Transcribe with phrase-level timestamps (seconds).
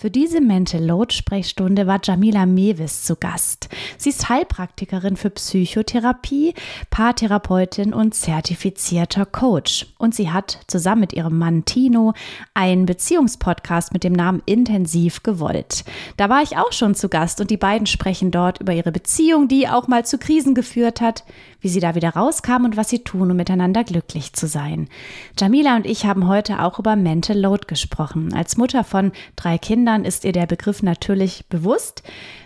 [0.00, 3.68] Für diese Mental Load Sprechstunde war Jamila Mewis zu Gast.
[3.98, 6.54] Sie ist Heilpraktikerin für Psychotherapie,
[6.88, 9.88] Paartherapeutin und zertifizierter Coach.
[9.98, 12.14] Und sie hat zusammen mit ihrem Mann Tino
[12.54, 15.84] einen Beziehungspodcast mit dem Namen Intensiv gewollt.
[16.16, 19.48] Da war ich auch schon zu Gast und die beiden sprechen dort über ihre Beziehung,
[19.48, 21.24] die auch mal zu Krisen geführt hat,
[21.60, 24.88] wie sie da wieder rauskam und was sie tun, um miteinander glücklich zu sein.
[25.38, 28.32] Jamila und ich haben heute auch über Mental Load gesprochen.
[28.32, 32.02] Als Mutter von drei Kindern ist ihr der Begriff natürlich bewusst.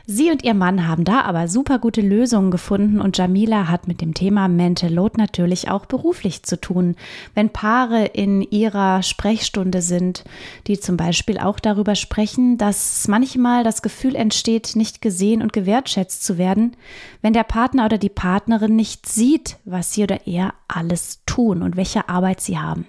[0.06, 4.02] Sie und ihr Mann haben da aber super gute Lösungen gefunden und Jamila hat mit
[4.02, 6.94] dem Thema Mental Load natürlich auch beruflich zu tun.
[7.34, 10.24] Wenn Paare in ihrer Sprechstunde sind,
[10.66, 16.22] die zum Beispiel auch darüber sprechen, dass manchmal das Gefühl entsteht, nicht gesehen und gewertschätzt
[16.22, 16.76] zu werden,
[17.22, 21.78] wenn der Partner oder die Partnerin nicht sieht, was sie oder er alles tun und
[21.78, 22.86] welche Arbeit sie haben.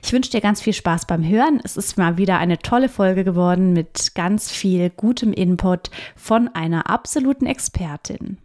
[0.00, 1.60] Ich wünsche dir ganz viel Spaß beim Hören.
[1.64, 6.88] Es ist mal wieder eine tolle Folge geworden mit ganz viel gutem Input von einer
[6.88, 8.38] absoluten Expertin.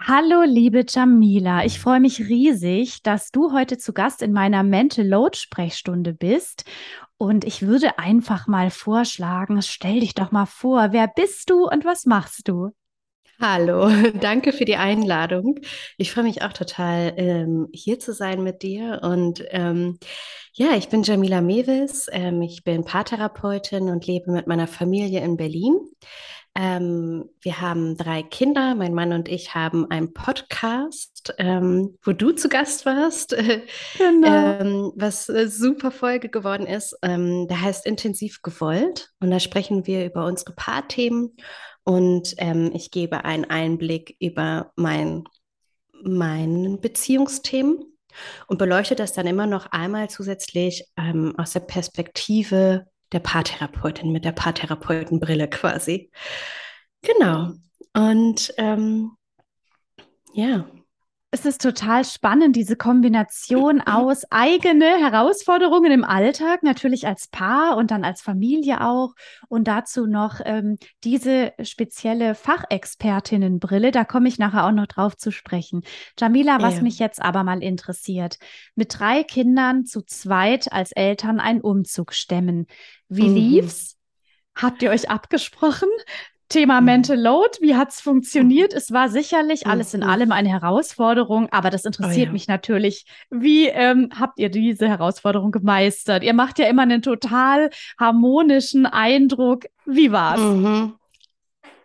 [0.00, 1.64] Hallo, liebe Jamila.
[1.64, 6.64] Ich freue mich riesig, dass du heute zu Gast in meiner Mental Load Sprechstunde bist.
[7.18, 11.84] Und ich würde einfach mal vorschlagen, stell dich doch mal vor, wer bist du und
[11.84, 12.70] was machst du?
[13.40, 13.88] Hallo,
[14.20, 15.60] danke für die Einladung.
[15.96, 19.00] Ich freue mich auch total, ähm, hier zu sein mit dir.
[19.04, 19.98] Und ähm,
[20.54, 22.08] ja, ich bin Jamila Mewis.
[22.10, 25.78] Ähm, ich bin Paartherapeutin und lebe mit meiner Familie in Berlin.
[26.56, 28.74] Ähm, wir haben drei Kinder.
[28.74, 33.36] Mein Mann und ich haben einen Podcast, ähm, wo du zu Gast warst,
[33.98, 34.26] genau.
[34.26, 36.98] ähm, was eine super Folge geworden ist.
[37.04, 39.10] Der heißt Intensiv gewollt.
[39.20, 41.36] Und da sprechen wir über unsere Paarthemen
[41.84, 45.24] und ähm, ich gebe einen Einblick über mein,
[46.02, 47.84] mein Beziehungsthemen
[48.46, 54.24] und beleuchte das dann immer noch einmal zusätzlich ähm, aus der Perspektive der Paartherapeutin, mit
[54.24, 56.10] der Paartherapeutenbrille quasi.
[57.02, 57.52] Genau.
[57.94, 59.16] Und ähm,
[60.32, 60.68] ja,
[61.30, 67.90] es ist total spannend, diese Kombination aus eigene Herausforderungen im Alltag, natürlich als Paar und
[67.90, 69.12] dann als Familie auch.
[69.48, 73.90] Und dazu noch ähm, diese spezielle Fachexpertinnenbrille.
[73.90, 75.82] Da komme ich nachher auch noch drauf zu sprechen.
[76.18, 76.82] Jamila, was ja.
[76.82, 78.38] mich jetzt aber mal interessiert,
[78.74, 82.66] mit drei Kindern zu zweit als Eltern einen Umzug stemmen.
[83.10, 83.34] Wie mhm.
[83.34, 83.98] lief's?
[84.54, 85.90] Habt ihr euch abgesprochen?
[86.48, 86.86] Thema mhm.
[86.86, 88.72] Mental Load, wie hat es funktioniert?
[88.72, 90.08] Es war sicherlich alles in mhm.
[90.08, 92.32] allem eine Herausforderung, aber das interessiert oh ja.
[92.32, 93.04] mich natürlich.
[93.30, 96.22] Wie ähm, habt ihr diese Herausforderung gemeistert?
[96.22, 99.66] Ihr macht ja immer einen total harmonischen Eindruck.
[99.84, 100.40] Wie war's?
[100.40, 100.94] Mhm.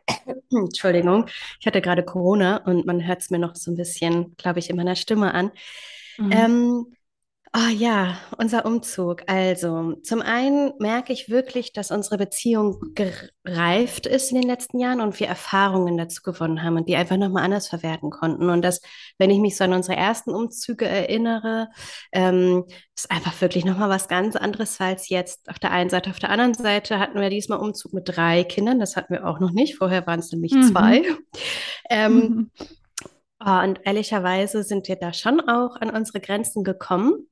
[0.52, 1.26] Entschuldigung,
[1.60, 4.70] ich hatte gerade Corona und man hört es mir noch so ein bisschen, glaube ich,
[4.70, 5.52] in meiner Stimme an.
[6.18, 6.32] Mhm.
[6.32, 6.86] Ähm,
[7.56, 9.22] Ah ja, unser Umzug.
[9.28, 15.02] Also, zum einen merke ich wirklich, dass unsere Beziehung gereift ist in den letzten Jahren
[15.02, 18.50] und wir Erfahrungen dazu gewonnen haben und die einfach nochmal anders verwerten konnten.
[18.50, 18.82] Und dass,
[19.20, 21.70] wenn ich mich so an unsere ersten Umzüge erinnere,
[22.12, 22.66] ähm,
[22.96, 26.10] ist einfach wirklich nochmal was ganz anderes als jetzt auf der einen Seite.
[26.10, 28.80] Auf der anderen Seite hatten wir diesmal Umzug mit drei Kindern.
[28.80, 29.76] Das hatten wir auch noch nicht.
[29.76, 30.64] Vorher waren es nämlich mhm.
[30.64, 31.04] zwei.
[31.90, 32.52] Ähm, mhm.
[33.46, 37.28] Oh, und ehrlicherweise sind wir da schon auch an unsere Grenzen gekommen.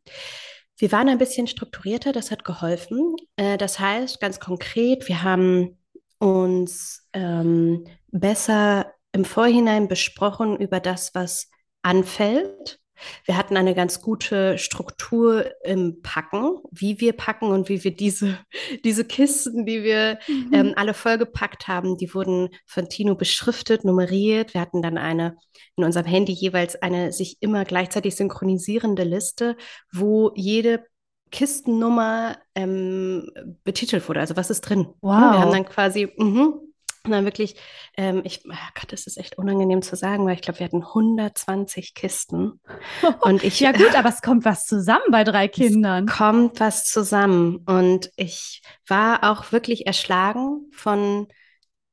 [0.78, 3.16] Wir waren ein bisschen strukturierter, das hat geholfen.
[3.38, 5.78] Äh, das heißt, ganz konkret, wir haben
[6.20, 11.50] uns ähm, besser im Vorhinein besprochen über das, was
[11.82, 12.81] anfällt
[13.26, 18.38] wir hatten eine ganz gute Struktur im Packen, wie wir packen und wie wir diese,
[18.84, 20.54] diese Kisten, die wir mhm.
[20.54, 24.54] ähm, alle vollgepackt haben, die wurden von Tino beschriftet, nummeriert.
[24.54, 25.38] Wir hatten dann eine
[25.76, 29.56] in unserem Handy jeweils eine sich immer gleichzeitig synchronisierende Liste,
[29.92, 30.84] wo jede
[31.32, 33.32] Kistennummer ähm,
[33.64, 34.20] betitelt wurde.
[34.20, 34.88] Also was ist drin?
[35.02, 35.12] Wow.
[35.34, 36.54] Wir haben dann quasi, mh,
[37.04, 37.56] Und dann wirklich,
[37.98, 40.84] ähm, ich, oh Gott, das ist echt unangenehm zu sagen, weil ich glaube, wir hatten
[40.84, 42.60] 120 Kisten.
[43.22, 46.08] Und ich, ja gut, aber es kommt was zusammen bei drei Kindern.
[46.08, 47.58] Es kommt was zusammen.
[47.66, 51.28] Und ich war auch wirklich erschlagen von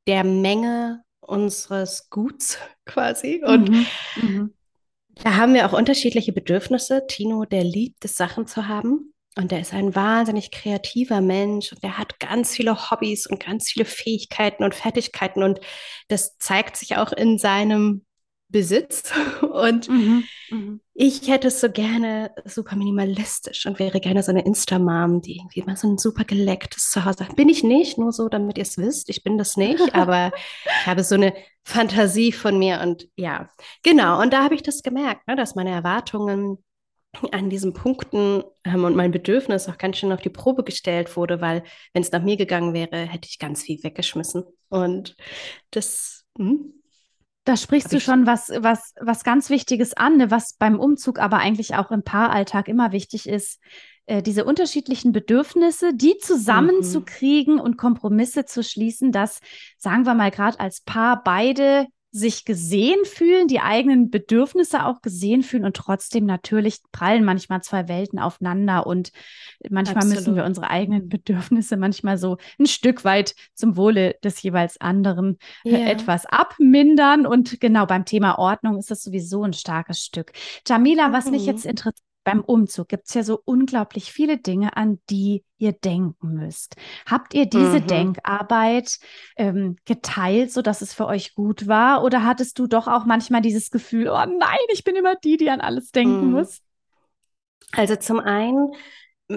[0.06, 3.42] der Menge unseres Guts quasi.
[3.42, 4.54] Und mhm, mhm.
[5.22, 7.06] da haben wir auch unterschiedliche Bedürfnisse.
[7.06, 9.14] Tino, der liebt es, Sachen zu haben.
[9.38, 13.70] Und der ist ein wahnsinnig kreativer Mensch und der hat ganz viele Hobbys und ganz
[13.70, 15.60] viele Fähigkeiten und Fertigkeiten und
[16.08, 18.04] das zeigt sich auch in seinem
[18.48, 19.12] Besitz.
[19.42, 20.80] Und mhm, mhm.
[20.94, 25.62] ich hätte es so gerne super minimalistisch und wäre gerne so eine Insta-Mom, die irgendwie
[25.62, 27.36] mal so ein super gelecktes Zuhause hat.
[27.36, 29.10] Bin ich nicht, nur so, damit ihr es wisst.
[29.10, 30.32] Ich bin das nicht, aber
[30.64, 33.50] ich habe so eine Fantasie von mir und ja,
[33.82, 34.22] genau.
[34.22, 36.64] Und da habe ich das gemerkt, ne, dass meine Erwartungen
[37.32, 41.40] an diesen Punkten ähm, und mein Bedürfnis auch ganz schön auf die Probe gestellt wurde,
[41.40, 41.62] weil
[41.92, 44.44] wenn es nach mir gegangen wäre, hätte ich ganz viel weggeschmissen.
[44.68, 45.16] Und
[45.70, 46.24] das.
[46.36, 46.74] Hm?
[47.44, 51.38] Da sprichst du schon was, was, was ganz Wichtiges an, ne, was beim Umzug aber
[51.38, 53.58] eigentlich auch im Paaralltag immer wichtig ist,
[54.04, 57.60] äh, diese unterschiedlichen Bedürfnisse, die zusammenzukriegen mhm.
[57.60, 59.40] und Kompromisse zu schließen, dass,
[59.78, 65.42] sagen wir mal, gerade als Paar beide sich gesehen fühlen, die eigenen Bedürfnisse auch gesehen
[65.42, 69.12] fühlen und trotzdem natürlich prallen manchmal zwei Welten aufeinander und
[69.68, 70.16] manchmal Absolut.
[70.16, 75.38] müssen wir unsere eigenen Bedürfnisse manchmal so ein Stück weit zum Wohle des jeweils anderen
[75.66, 75.86] yeah.
[75.86, 80.32] etwas abmindern und genau beim Thema Ordnung ist das sowieso ein starkes Stück.
[80.66, 81.70] Jamila, was mich jetzt mhm.
[81.70, 86.76] interessiert, beim Umzug gibt es ja so unglaublich viele Dinge, an die ihr denken müsst.
[87.06, 87.86] Habt ihr diese mhm.
[87.86, 88.98] Denkarbeit
[89.36, 92.04] ähm, geteilt, sodass es für euch gut war?
[92.04, 95.48] Oder hattest du doch auch manchmal dieses Gefühl, oh nein, ich bin immer die, die
[95.48, 96.32] an alles denken mhm.
[96.32, 96.60] muss?
[97.72, 98.72] Also zum einen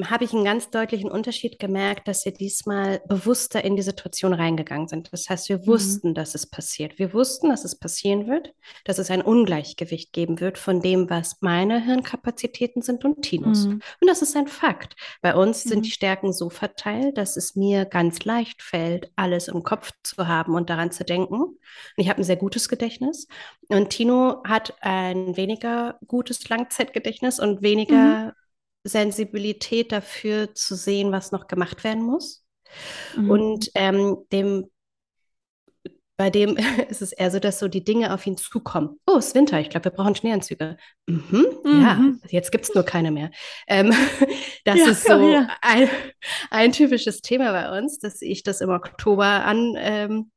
[0.05, 4.87] habe ich einen ganz deutlichen Unterschied gemerkt, dass wir diesmal bewusster in die Situation reingegangen
[4.87, 5.11] sind.
[5.11, 5.67] Das heißt, wir mhm.
[5.67, 6.97] wussten, dass es passiert.
[6.97, 8.53] Wir wussten, dass es passieren wird,
[8.85, 13.65] dass es ein Ungleichgewicht geben wird von dem, was meine Hirnkapazitäten sind und Tinos.
[13.65, 13.81] Mhm.
[13.99, 14.95] Und das ist ein Fakt.
[15.21, 15.69] Bei uns mhm.
[15.69, 20.25] sind die Stärken so verteilt, dass es mir ganz leicht fällt, alles im Kopf zu
[20.25, 21.41] haben und daran zu denken.
[21.41, 21.57] Und
[21.97, 23.27] ich habe ein sehr gutes Gedächtnis.
[23.67, 28.31] Und Tino hat ein weniger gutes Langzeitgedächtnis und weniger mhm.
[28.83, 32.45] Sensibilität dafür zu sehen, was noch gemacht werden muss.
[33.15, 33.29] Mhm.
[33.29, 34.69] Und ähm, dem,
[36.17, 36.57] bei dem
[36.89, 38.99] ist es eher so, dass so die Dinge auf ihn zukommen.
[39.05, 40.77] Oh, es ist Winter, ich glaube, wir brauchen Schneeanzüge.
[41.07, 41.81] Mhm, mhm.
[41.81, 41.99] Ja,
[42.29, 43.31] jetzt gibt es nur keine mehr.
[43.67, 43.93] Ähm,
[44.65, 45.47] das ja, ist so ja.
[45.61, 45.89] ein,
[46.49, 49.75] ein, typisches Thema bei uns, dass ich das im Oktober an.
[49.77, 50.31] Ähm,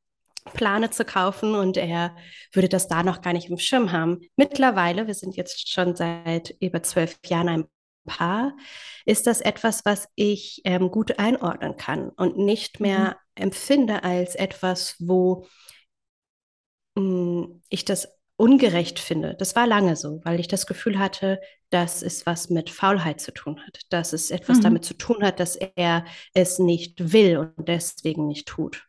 [0.52, 2.14] plane zu kaufen und er
[2.52, 4.20] würde das da noch gar nicht im Schirm haben.
[4.36, 7.64] Mittlerweile, wir sind jetzt schon seit über zwölf Jahren ein
[8.04, 8.56] Paar,
[9.04, 13.44] ist das etwas, was ich ähm, gut einordnen kann und nicht mehr mhm.
[13.44, 15.46] empfinde als etwas, wo
[16.96, 19.36] mh, hm, ich das ungerecht finde.
[19.38, 21.40] Das war lange so, weil ich das Gefühl hatte,
[21.70, 24.62] dass es was mit Faulheit zu tun hat, dass es etwas mhm.
[24.62, 26.04] damit zu tun hat, dass er
[26.34, 28.86] es nicht will und deswegen nicht tut.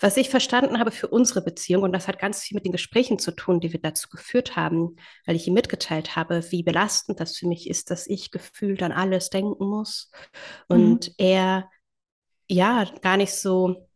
[0.00, 3.18] Was ich verstanden habe für unsere Beziehung, und das hat ganz viel mit den Gesprächen
[3.18, 4.96] zu tun, die wir dazu geführt haben,
[5.26, 8.92] weil ich ihm mitgeteilt habe, wie belastend das für mich ist, dass ich gefühlt an
[8.92, 10.10] alles denken muss
[10.68, 11.14] und mhm.
[11.18, 11.70] er
[12.48, 13.88] ja gar nicht so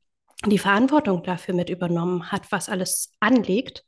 [0.47, 3.85] die Verantwortung dafür mit übernommen hat, was alles anliegt.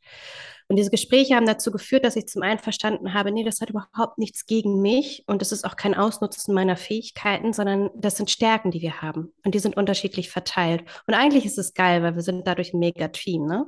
[0.68, 3.70] Und diese Gespräche haben dazu geführt, dass ich zum einen verstanden habe, nee, das hat
[3.70, 8.30] überhaupt nichts gegen mich und es ist auch kein Ausnutzen meiner Fähigkeiten, sondern das sind
[8.30, 10.82] Stärken, die wir haben und die sind unterschiedlich verteilt.
[11.06, 13.66] Und eigentlich ist es geil, weil wir sind dadurch ein Mega-Team, ne?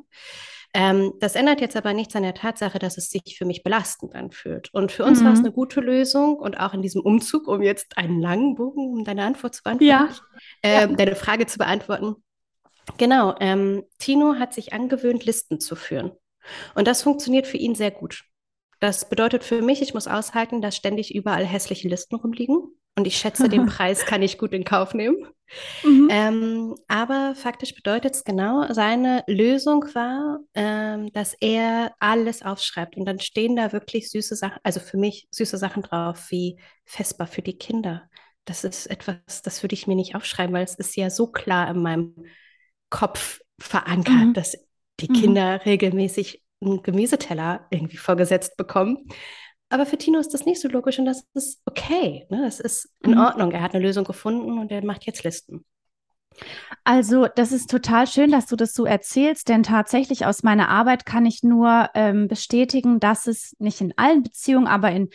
[0.75, 4.15] Ähm, das ändert jetzt aber nichts an der Tatsache, dass es sich für mich belastend
[4.15, 4.73] anfühlt.
[4.75, 5.25] Und für uns mhm.
[5.25, 8.99] war es eine gute Lösung und auch in diesem Umzug, um jetzt einen langen Bogen,
[8.99, 10.09] um deine Antwort zu beantworten, ja.
[10.63, 10.87] Äh, ja.
[10.87, 12.17] deine Frage zu beantworten.
[12.99, 16.13] Genau, ähm, Tino hat sich angewöhnt, Listen zu führen.
[16.75, 18.25] Und das funktioniert für ihn sehr gut.
[18.81, 22.59] Das bedeutet für mich, ich muss aushalten, dass ständig überall hässliche Listen rumliegen.
[22.97, 25.17] Und ich schätze, den Preis kann ich gut in Kauf nehmen.
[25.83, 26.09] Mhm.
[26.11, 32.97] Ähm, aber faktisch bedeutet es genau, seine Lösung war, ähm, dass er alles aufschreibt.
[32.97, 37.27] Und dann stehen da wirklich süße Sachen, also für mich süße Sachen drauf, wie festbar
[37.27, 38.09] für die Kinder.
[38.45, 41.71] Das ist etwas, das würde ich mir nicht aufschreiben, weil es ist ja so klar
[41.71, 42.15] in meinem
[42.91, 44.35] Kopf verankert, mhm.
[44.35, 44.57] dass
[45.01, 45.15] die mhm.
[45.15, 49.09] Kinder regelmäßig einen Gemüseteller irgendwie vorgesetzt bekommen.
[49.71, 52.27] Aber für Tino ist das nicht so logisch und das ist okay.
[52.31, 52.43] Ne?
[52.43, 53.21] Das ist in mhm.
[53.21, 53.53] Ordnung.
[53.53, 55.65] Er hat eine Lösung gefunden und er macht jetzt Listen.
[56.85, 61.05] Also, das ist total schön, dass du das so erzählst, denn tatsächlich aus meiner Arbeit
[61.05, 65.09] kann ich nur ähm, bestätigen, dass es nicht in allen Beziehungen, aber in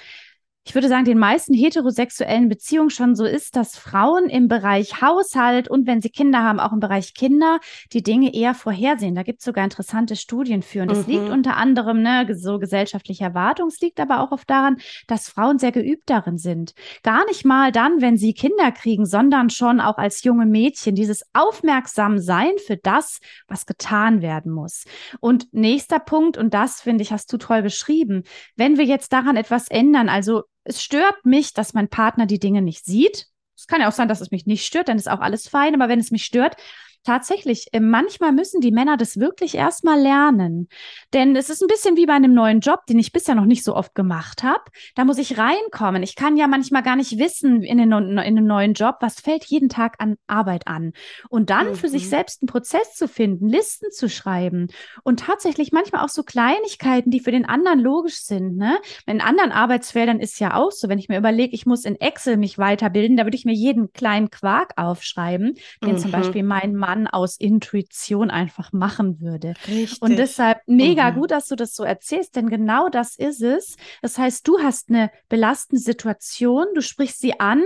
[0.65, 5.67] ich würde sagen, den meisten heterosexuellen Beziehungen schon so ist, dass Frauen im Bereich Haushalt
[5.67, 7.59] und wenn sie Kinder haben, auch im Bereich Kinder,
[7.91, 9.13] die Dinge eher vorhersehen.
[9.13, 10.83] Da gibt es sogar interessante Studien für.
[10.83, 11.13] Und das mhm.
[11.13, 13.67] liegt unter anderem, ne, so gesellschaftliche Erwartung.
[13.67, 14.77] Es liegt aber auch oft daran,
[15.07, 16.73] dass Frauen sehr geübt darin sind.
[17.03, 20.95] Gar nicht mal dann, wenn sie Kinder kriegen, sondern schon auch als junge Mädchen.
[20.95, 24.85] Dieses Aufmerksamsein für das, was getan werden muss.
[25.19, 28.23] Und nächster Punkt, und das finde ich, hast du toll beschrieben.
[28.55, 32.61] Wenn wir jetzt daran etwas ändern, also es stört mich, dass mein Partner die Dinge
[32.61, 33.27] nicht sieht.
[33.55, 35.75] Es kann ja auch sein, dass es mich nicht stört, dann ist auch alles fein.
[35.75, 36.55] Aber wenn es mich stört,
[37.03, 40.67] tatsächlich, äh, manchmal müssen die Männer das wirklich erstmal lernen.
[41.13, 43.63] Denn es ist ein bisschen wie bei einem neuen Job, den ich bisher noch nicht
[43.63, 44.63] so oft gemacht habe.
[44.95, 46.03] Da muss ich reinkommen.
[46.03, 49.45] Ich kann ja manchmal gar nicht wissen in, den, in einem neuen Job, was fällt
[49.45, 50.93] jeden Tag an Arbeit an.
[51.29, 51.75] Und dann mhm.
[51.75, 52.09] für sich mhm.
[52.09, 54.67] selbst einen Prozess zu finden, Listen zu schreiben
[55.03, 58.57] und tatsächlich manchmal auch so Kleinigkeiten, die für den anderen logisch sind.
[58.57, 58.77] Ne?
[59.05, 62.37] In anderen Arbeitsfeldern ist ja auch so, wenn ich mir überlege, ich muss in Excel
[62.37, 65.97] mich weiterbilden, da würde ich mir jeden kleinen Quark aufschreiben, den mhm.
[65.97, 69.53] zum Beispiel mein Mann Mann aus Intuition einfach machen würde.
[69.67, 70.01] Richtig.
[70.01, 71.15] Und deshalb mega mhm.
[71.15, 73.77] gut, dass du das so erzählst, denn genau das ist es.
[74.01, 77.63] Das heißt, du hast eine belastende Situation, du sprichst sie an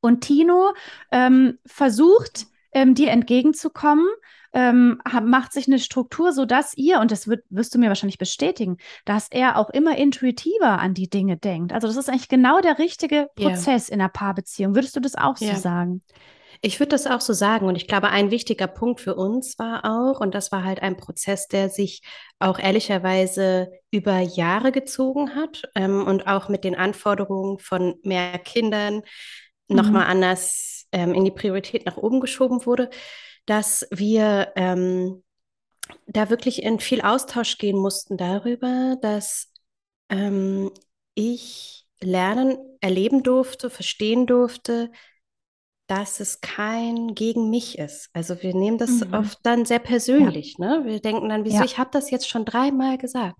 [0.00, 0.72] und Tino
[1.10, 4.06] ähm, versucht, ähm, dir entgegenzukommen.
[4.56, 8.18] Ähm, macht sich eine Struktur, so dass ihr, und das wird, wirst du mir wahrscheinlich
[8.18, 11.72] bestätigen, dass er auch immer intuitiver an die Dinge denkt.
[11.72, 13.96] Also das ist eigentlich genau der richtige Prozess yeah.
[13.96, 14.76] in einer Paarbeziehung.
[14.76, 15.56] Würdest du das auch yeah.
[15.56, 16.02] so sagen?
[16.64, 17.66] Ich würde das auch so sagen.
[17.66, 20.96] Und ich glaube, ein wichtiger Punkt für uns war auch, und das war halt ein
[20.96, 22.00] Prozess, der sich
[22.38, 29.02] auch ehrlicherweise über Jahre gezogen hat ähm, und auch mit den Anforderungen von mehr Kindern
[29.68, 29.76] mhm.
[29.76, 32.88] nochmal anders ähm, in die Priorität nach oben geschoben wurde,
[33.44, 35.22] dass wir ähm,
[36.06, 39.52] da wirklich in viel Austausch gehen mussten darüber, dass
[40.08, 40.70] ähm,
[41.14, 44.90] ich lernen, erleben durfte, verstehen durfte,
[45.86, 48.08] dass es kein gegen mich ist.
[48.14, 49.12] Also wir nehmen das mhm.
[49.12, 50.56] oft dann sehr persönlich.
[50.58, 50.78] Ja.
[50.78, 50.86] Ne?
[50.86, 51.64] Wir denken dann, wieso, ja.
[51.64, 53.36] ich habe das jetzt schon dreimal gesagt.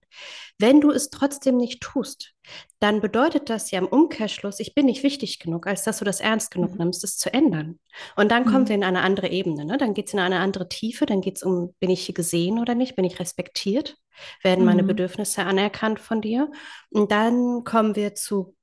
[0.59, 2.35] Wenn du es trotzdem nicht tust,
[2.81, 6.21] dann bedeutet das ja im Umkehrschluss, ich bin nicht wichtig genug, als dass du das
[6.21, 6.79] ernst genug mhm.
[6.79, 7.79] nimmst, es zu ändern.
[8.15, 8.51] Und dann mhm.
[8.51, 9.65] kommen wir in eine andere Ebene.
[9.65, 9.79] Ne?
[9.79, 12.59] Dann geht es in eine andere Tiefe, dann geht es um, bin ich hier gesehen
[12.59, 13.97] oder nicht, bin ich respektiert,
[14.43, 14.89] werden meine mhm.
[14.89, 16.51] Bedürfnisse anerkannt von dir.
[16.91, 18.55] Und dann kommen wir zu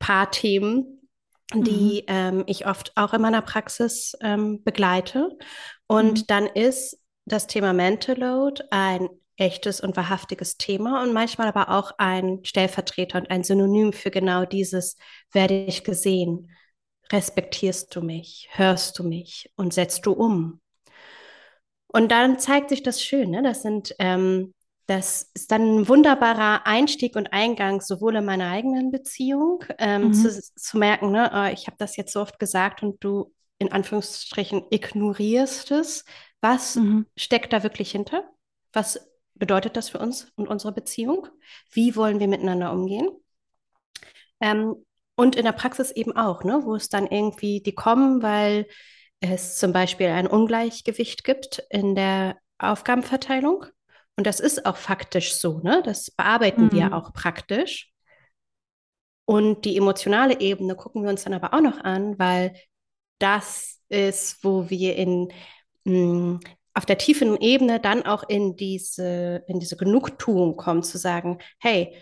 [0.00, 0.99] paar Themen,
[1.54, 2.14] die mhm.
[2.14, 5.36] ähm, ich oft auch in meiner Praxis ähm, begleite.
[5.86, 6.26] Und mhm.
[6.26, 11.92] dann ist das Thema Mental Load ein echtes und wahrhaftiges Thema und manchmal aber auch
[11.98, 14.96] ein Stellvertreter und ein Synonym für genau dieses,
[15.32, 16.50] werde ich gesehen,
[17.10, 20.60] respektierst du mich, hörst du mich und setzt du um.
[21.88, 23.42] Und dann zeigt sich das schön, ne?
[23.42, 24.54] das sind ähm,
[24.90, 30.14] das ist dann ein wunderbarer Einstieg und Eingang sowohl in meiner eigenen Beziehung ähm, mhm.
[30.14, 33.70] zu, zu, merken, ne, oh, ich habe das jetzt so oft gesagt und du in
[33.70, 36.04] Anführungsstrichen ignorierst es.
[36.40, 37.06] Was mhm.
[37.16, 38.28] steckt da wirklich hinter?
[38.72, 41.28] Was bedeutet das für uns und unsere Beziehung?
[41.70, 43.10] Wie wollen wir miteinander umgehen?
[44.40, 44.74] Ähm,
[45.14, 48.66] und in der Praxis eben auch, ne, wo es dann irgendwie die kommen, weil
[49.20, 53.66] es zum Beispiel ein Ungleichgewicht gibt in der Aufgabenverteilung
[54.20, 55.80] und das ist auch faktisch so, ne?
[55.82, 56.72] Das bearbeiten mhm.
[56.72, 57.90] wir auch praktisch.
[59.24, 62.54] Und die emotionale Ebene gucken wir uns dann aber auch noch an, weil
[63.18, 65.32] das ist, wo wir in
[65.84, 66.40] mh, hm,
[66.74, 71.96] auf der tiefen Ebene dann auch in diese, in diese Genugtuung kommen, zu sagen, hey,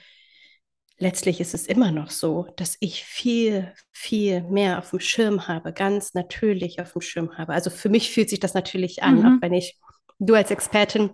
[0.98, 5.72] letztlich ist es immer noch so, dass ich viel, viel mehr auf dem Schirm habe,
[5.72, 7.52] ganz natürlich auf dem Schirm habe.
[7.52, 9.26] Also für mich fühlt sich das natürlich an, mhm.
[9.26, 9.78] auch wenn ich,
[10.18, 11.10] du als Expertin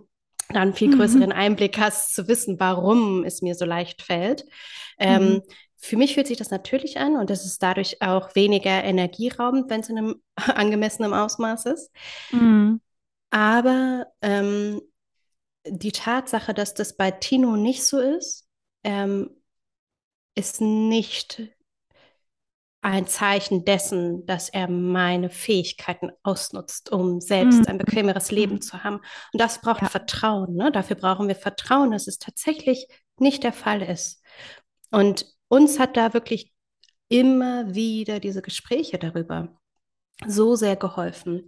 [0.49, 0.97] dann viel mhm.
[0.97, 1.31] größeren mhm.
[1.31, 4.45] Einblick hast, zu wissen, warum es mir so leicht fällt.
[4.99, 5.41] Ähm, mhm.
[5.77, 9.81] Für mich fühlt sich das natürlich an und das ist dadurch auch weniger energieraubend, wenn
[9.81, 11.91] es in einem angemessenen Ausmaß ist.
[12.31, 12.81] Mhm.
[13.29, 14.81] Aber ähm,
[15.67, 18.47] die Tatsache, dass das bei Tino nicht so ist,
[18.83, 19.31] ähm,
[20.35, 21.41] ist nicht
[22.85, 27.65] ein Zeichen dessen, dass er meine Fähigkeiten ausnutzt, um selbst mhm.
[27.67, 28.61] ein bequemeres Leben mhm.
[28.61, 28.97] zu haben.
[29.33, 29.89] Und das braucht ja.
[29.89, 30.55] Vertrauen.
[30.55, 30.71] Ne?
[30.71, 32.87] Dafür brauchen wir Vertrauen, dass es tatsächlich
[33.17, 34.21] nicht der Fall ist.
[34.91, 36.53] Und uns hat da wirklich
[37.07, 39.49] immer wieder diese Gespräche darüber
[40.27, 41.47] so sehr geholfen.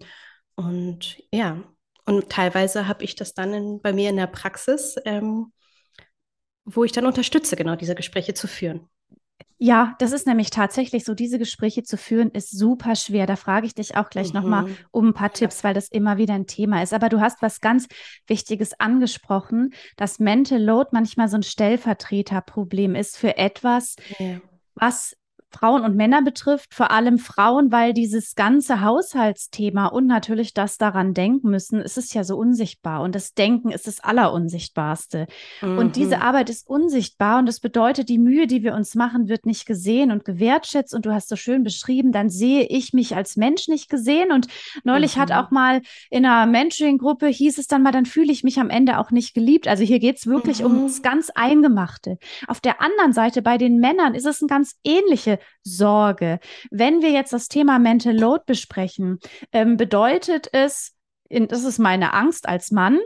[0.55, 1.63] Und ja,
[2.05, 5.53] und teilweise habe ich das dann in, bei mir in der Praxis, ähm,
[6.65, 8.89] wo ich dann unterstütze, genau diese Gespräche zu führen.
[9.59, 13.25] Ja, das ist nämlich tatsächlich so, diese Gespräche zu führen, ist super schwer.
[13.25, 14.39] Da frage ich dich auch gleich mhm.
[14.39, 16.93] nochmal um ein paar Tipps, weil das immer wieder ein Thema ist.
[16.93, 17.87] Aber du hast was ganz
[18.27, 24.39] Wichtiges angesprochen, dass Mental Load manchmal so ein Stellvertreterproblem ist für etwas, ja.
[24.75, 25.15] was
[25.51, 31.13] Frauen und Männer betrifft, vor allem Frauen, weil dieses ganze Haushaltsthema und natürlich das daran
[31.13, 35.27] denken müssen, es ist ja so unsichtbar und das Denken ist das Allerunsichtbarste.
[35.61, 35.77] Mhm.
[35.77, 36.21] Und diese mhm.
[36.21, 40.11] Arbeit ist unsichtbar und das bedeutet, die Mühe, die wir uns machen, wird nicht gesehen
[40.11, 43.89] und gewertschätzt und du hast so schön beschrieben, dann sehe ich mich als Mensch nicht
[43.89, 44.47] gesehen und
[44.83, 45.21] neulich mhm.
[45.21, 48.69] hat auch mal in einer Mentoring-Gruppe hieß es dann mal, dann fühle ich mich am
[48.69, 49.67] Ende auch nicht geliebt.
[49.67, 50.65] Also hier geht es wirklich mhm.
[50.65, 52.17] ums ganz Eingemachte.
[52.47, 56.39] Auf der anderen Seite bei den Männern ist es ein ganz ähnliche Sorge.
[56.71, 59.19] Wenn wir jetzt das Thema Mental Load besprechen,
[59.51, 60.95] ähm, bedeutet es,
[61.29, 62.99] das ist meine Angst als Mann,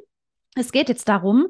[0.56, 1.48] es geht jetzt darum,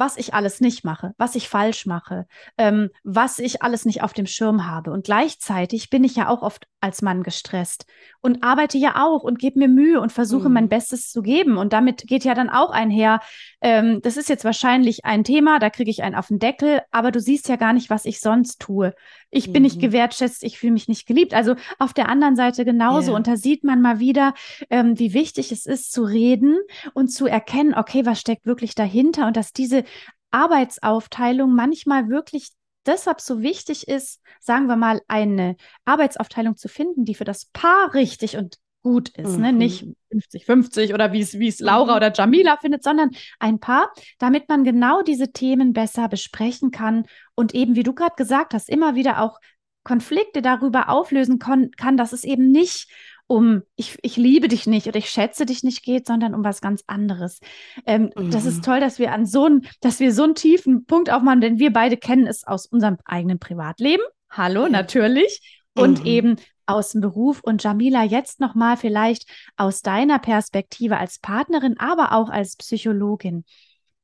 [0.00, 2.26] was ich alles nicht mache, was ich falsch mache,
[2.56, 4.90] ähm, was ich alles nicht auf dem Schirm habe.
[4.92, 7.84] Und gleichzeitig bin ich ja auch oft als Mann gestresst
[8.22, 10.54] und arbeite ja auch und gebe mir Mühe und versuche mhm.
[10.54, 11.58] mein Bestes zu geben.
[11.58, 13.20] Und damit geht ja dann auch einher,
[13.60, 17.12] ähm, das ist jetzt wahrscheinlich ein Thema, da kriege ich einen auf den Deckel, aber
[17.12, 18.94] du siehst ja gar nicht, was ich sonst tue.
[19.30, 19.52] Ich mhm.
[19.52, 19.82] bin nicht mhm.
[19.82, 21.34] gewertschätzt, ich fühle mich nicht geliebt.
[21.34, 23.08] Also auf der anderen Seite genauso.
[23.08, 23.16] Yeah.
[23.16, 24.32] Und da sieht man mal wieder,
[24.70, 26.56] ähm, wie wichtig es ist, zu reden
[26.94, 29.84] und zu erkennen, okay, was steckt wirklich dahinter und dass diese
[30.30, 32.50] Arbeitsaufteilung manchmal wirklich
[32.86, 37.94] deshalb so wichtig ist, sagen wir mal, eine Arbeitsaufteilung zu finden, die für das Paar
[37.94, 39.36] richtig und gut ist.
[39.36, 39.42] Mhm.
[39.42, 39.52] Ne?
[39.52, 41.96] Nicht 50-50 oder wie es Laura mhm.
[41.96, 47.54] oder Jamila findet, sondern ein Paar, damit man genau diese Themen besser besprechen kann und
[47.54, 49.38] eben, wie du gerade gesagt hast, immer wieder auch
[49.82, 52.90] Konflikte darüber auflösen kann, dass es eben nicht
[53.30, 56.60] um ich, ich liebe dich nicht oder ich schätze dich nicht geht, sondern um was
[56.60, 57.38] ganz anderes.
[57.86, 58.32] Ähm, mhm.
[58.32, 58.62] Das ist mhm.
[58.62, 61.72] toll, dass wir an so einen, dass wir so einen tiefen Punkt aufmachen, denn wir
[61.72, 64.02] beide kennen es aus unserem eigenen Privatleben.
[64.30, 64.68] Hallo, ja.
[64.68, 65.62] natürlich.
[65.74, 66.06] Und mhm.
[66.06, 67.40] eben aus dem Beruf.
[67.40, 73.44] Und Jamila, jetzt nochmal vielleicht aus deiner Perspektive als Partnerin, aber auch als Psychologin.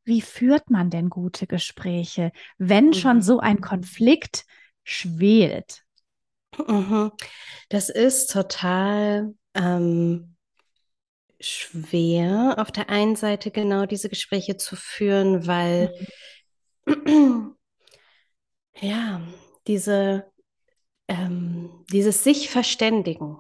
[0.04, 2.94] Wie führt man denn gute Gespräche, wenn mhm.
[2.94, 4.44] schon so ein Konflikt
[4.84, 5.82] schwelt?
[6.66, 7.12] Mhm.
[7.68, 10.36] Das ist total ähm,
[11.40, 15.92] schwer, auf der einen Seite genau diese Gespräche zu führen, weil
[16.86, 17.56] mhm.
[18.80, 19.20] ja,
[19.66, 20.30] diese,
[21.08, 23.38] ähm, dieses sich verständigen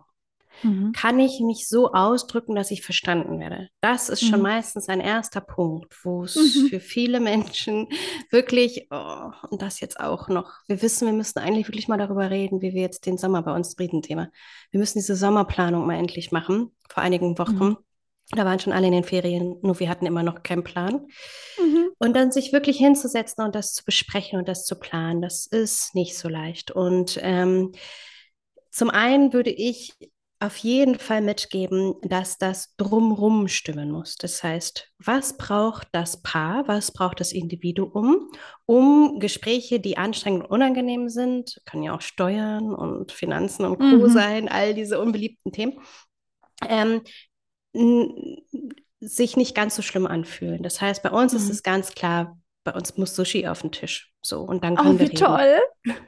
[0.62, 0.92] Mhm.
[0.92, 3.68] Kann ich mich so ausdrücken, dass ich verstanden werde?
[3.80, 4.44] Das ist schon mhm.
[4.44, 6.68] meistens ein erster Punkt, wo es mhm.
[6.68, 7.88] für viele Menschen
[8.30, 12.30] wirklich, oh, und das jetzt auch noch, wir wissen, wir müssen eigentlich wirklich mal darüber
[12.30, 14.30] reden, wie wir jetzt den Sommer bei uns reden, Thema.
[14.70, 17.64] Wir müssen diese Sommerplanung mal endlich machen, vor einigen Wochen.
[17.64, 17.76] Mhm.
[18.30, 21.06] Da waren schon alle in den Ferien, nur wir hatten immer noch keinen Plan.
[21.62, 21.90] Mhm.
[21.98, 25.94] Und dann sich wirklich hinzusetzen und das zu besprechen und das zu planen, das ist
[25.94, 26.72] nicht so leicht.
[26.72, 27.72] Und ähm,
[28.70, 29.94] zum einen würde ich
[30.38, 34.16] auf jeden Fall mitgeben, dass das drumrum stimmen muss.
[34.16, 38.28] Das heißt, was braucht das Paar, was braucht das Individuum,
[38.66, 43.84] um Gespräche, die anstrengend und unangenehm sind, kann ja auch Steuern und Finanzen und Co.
[43.84, 44.08] Mhm.
[44.10, 45.78] sein, all diese unbeliebten Themen,
[46.68, 47.00] ähm,
[49.00, 50.62] sich nicht ganz so schlimm anfühlen.
[50.62, 51.38] Das heißt, bei uns mhm.
[51.38, 54.12] ist es ganz klar, bei uns muss Sushi auf den Tisch.
[54.26, 55.24] So, und dann können oh, wir wie reden.
[55.24, 55.60] toll.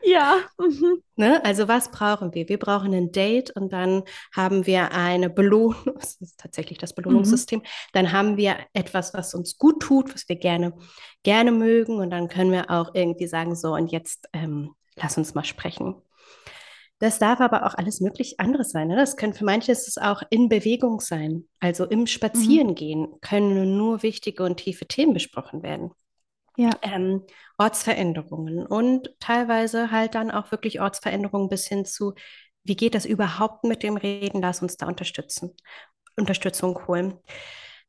[0.02, 0.36] Ja.
[0.58, 1.02] Mhm.
[1.16, 1.44] Ne?
[1.44, 2.48] Also was brauchen wir?
[2.48, 4.02] Wir brauchen ein Date und dann
[4.34, 7.64] haben wir eine Belohnung, das ist tatsächlich das Belohnungssystem, mhm.
[7.92, 10.74] dann haben wir etwas, was uns gut tut, was wir gerne,
[11.22, 15.34] gerne mögen und dann können wir auch irgendwie sagen, so und jetzt ähm, lass uns
[15.34, 15.94] mal sprechen.
[16.98, 18.88] Das darf aber auch alles möglich anderes sein.
[18.88, 18.96] Ne?
[18.96, 21.48] Das können für manche ist es auch in Bewegung sein.
[21.60, 23.20] Also im Spazierengehen mhm.
[23.20, 25.92] können nur wichtige und tiefe Themen besprochen werden
[26.58, 26.70] ja.
[26.82, 27.22] ähm,
[27.56, 32.14] Ortsveränderungen und teilweise halt dann auch wirklich Ortsveränderungen bis hin zu,
[32.64, 35.54] wie geht das überhaupt mit dem Reden, lass uns da unterstützen,
[36.16, 37.14] Unterstützung holen.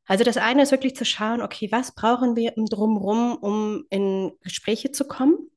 [0.06, 4.32] Also das eine ist wirklich zu schauen, okay, was brauchen wir im Drumherum, um in
[4.42, 5.50] Gespräche zu kommen?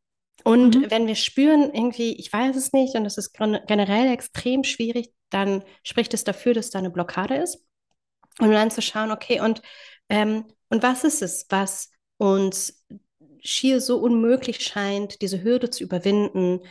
[0.44, 0.92] Und mhm.
[0.92, 5.64] wenn wir spüren, irgendwie, ich weiß es nicht und es ist generell extrem schwierig, dann
[5.84, 7.66] spricht es dafür, dass da eine Blockade ist.
[8.40, 9.62] Und dann zu schauen, okay, und,
[10.10, 12.84] ähm, und was ist es, was uns
[13.44, 16.62] schier so unmöglich scheint, diese Hürde zu überwinden,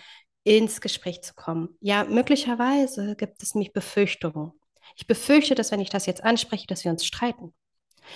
[0.45, 1.77] ins Gespräch zu kommen.
[1.81, 4.53] Ja, möglicherweise gibt es mich Befürchtungen.
[4.97, 7.55] Ich befürchte, dass wenn ich das jetzt anspreche, dass wir uns streiten.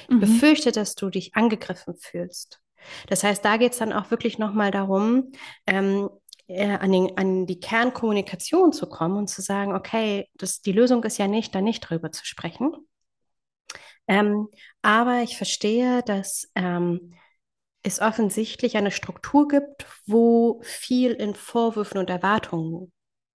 [0.08, 0.20] Ich mhm.
[0.20, 2.60] befürchte, dass du dich angegriffen fühlst.
[3.08, 5.32] Das heißt, da geht es dann auch wirklich nochmal darum,
[5.66, 6.08] ähm,
[6.48, 11.02] äh, an, den, an, die Kernkommunikation zu kommen und zu sagen, okay, das, die Lösung
[11.04, 12.72] ist ja nicht, da nicht drüber zu sprechen.
[14.08, 14.48] Ähm,
[14.82, 17.14] aber ich verstehe, dass ähm,
[17.86, 22.92] es offensichtlich eine Struktur gibt, wo viel in Vorwürfen und Erwartungen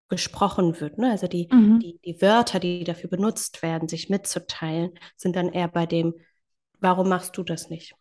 [0.09, 0.97] gesprochen wird.
[0.97, 1.09] Ne?
[1.09, 1.79] Also die, mhm.
[1.79, 6.15] die, die Wörter, die dafür benutzt werden, sich mitzuteilen, sind dann eher bei dem,
[6.79, 7.93] warum machst du das nicht?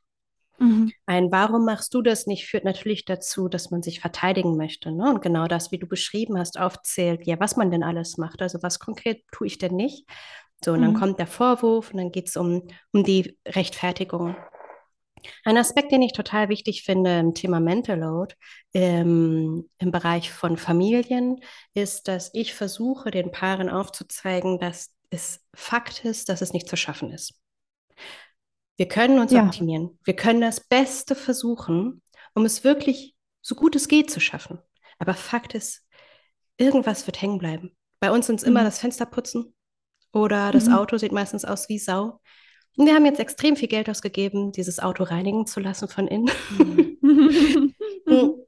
[0.58, 0.92] Mhm.
[1.06, 4.90] Ein Warum machst du das nicht führt natürlich dazu, dass man sich verteidigen möchte.
[4.90, 5.08] Ne?
[5.08, 8.42] Und genau das, wie du beschrieben hast, aufzählt, ja, was man denn alles macht.
[8.42, 10.04] Also was konkret tue ich denn nicht?
[10.64, 10.84] So, und mhm.
[10.84, 14.34] dann kommt der Vorwurf und dann geht es um, um die Rechtfertigung.
[15.44, 18.34] Ein Aspekt, den ich total wichtig finde im Thema Mental Load
[18.74, 21.40] ähm, im Bereich von Familien,
[21.74, 26.76] ist, dass ich versuche, den Paaren aufzuzeigen, dass es Fakt ist, dass es nicht zu
[26.76, 27.34] schaffen ist.
[28.76, 29.44] Wir können uns ja.
[29.44, 29.98] optimieren.
[30.04, 32.02] Wir können das Beste versuchen,
[32.34, 34.58] um es wirklich so gut es geht zu schaffen.
[34.98, 35.86] Aber Fakt ist,
[36.56, 37.76] irgendwas wird hängen bleiben.
[38.00, 38.52] Bei uns sind es mhm.
[38.52, 39.54] immer das Fenster putzen
[40.12, 40.74] oder das mhm.
[40.74, 42.20] Auto sieht meistens aus wie Sau.
[42.76, 46.30] Und wir haben jetzt extrem viel Geld ausgegeben, dieses Auto reinigen zu lassen von innen.
[46.50, 46.96] Mhm.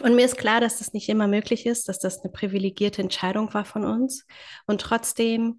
[0.00, 3.52] Und mir ist klar, dass das nicht immer möglich ist, dass das eine privilegierte Entscheidung
[3.52, 4.26] war von uns.
[4.66, 5.58] Und trotzdem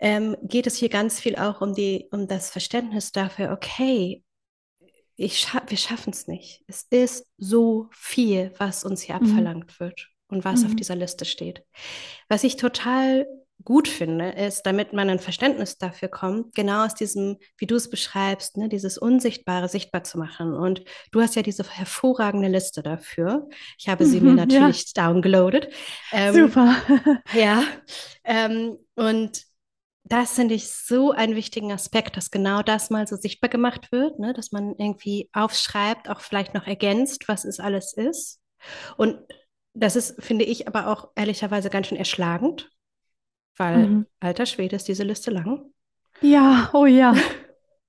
[0.00, 4.22] ähm, geht es hier ganz viel auch um, die, um das Verständnis dafür, okay,
[5.16, 6.62] ich scha wir schaffen es nicht.
[6.66, 9.28] Es ist so viel, was uns hier mhm.
[9.28, 10.66] abverlangt wird und was mhm.
[10.68, 11.62] auf dieser Liste steht.
[12.28, 13.26] Was ich total
[13.64, 17.90] gut finde, ist, damit man ein Verständnis dafür kommt, genau aus diesem, wie du es
[17.90, 20.54] beschreibst, ne, dieses Unsichtbare sichtbar zu machen.
[20.54, 23.48] Und du hast ja diese hervorragende Liste dafür.
[23.78, 25.06] Ich habe sie mir natürlich ja.
[25.06, 25.68] downgeloadet.
[26.12, 26.76] Ähm, Super.
[27.34, 27.64] ja.
[28.24, 29.42] Ähm, und
[30.04, 34.18] das finde ich so einen wichtigen Aspekt, dass genau das mal so sichtbar gemacht wird,
[34.18, 34.32] ne?
[34.34, 38.40] dass man irgendwie aufschreibt, auch vielleicht noch ergänzt, was es alles ist.
[38.96, 39.18] Und
[39.74, 42.70] das ist, finde ich, aber auch ehrlicherweise ganz schön erschlagend,
[43.56, 44.06] weil, mhm.
[44.20, 45.72] alter Schwede, ist diese Liste lang.
[46.20, 47.14] Ja, oh ja.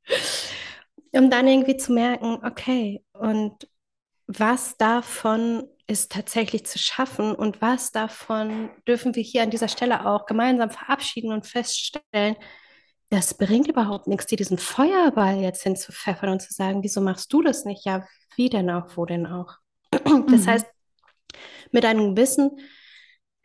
[1.11, 3.67] um dann irgendwie zu merken, okay, und
[4.27, 10.05] was davon ist tatsächlich zu schaffen und was davon dürfen wir hier an dieser Stelle
[10.05, 12.35] auch gemeinsam verabschieden und feststellen,
[13.09, 17.43] das bringt überhaupt nichts, dir diesen Feuerball jetzt hinzupfeffern und zu sagen, wieso machst du
[17.43, 17.85] das nicht?
[17.85, 19.57] Ja, wie denn auch, wo denn auch?
[19.91, 20.47] Das mhm.
[20.47, 20.65] heißt,
[21.71, 22.59] mit einem gewissen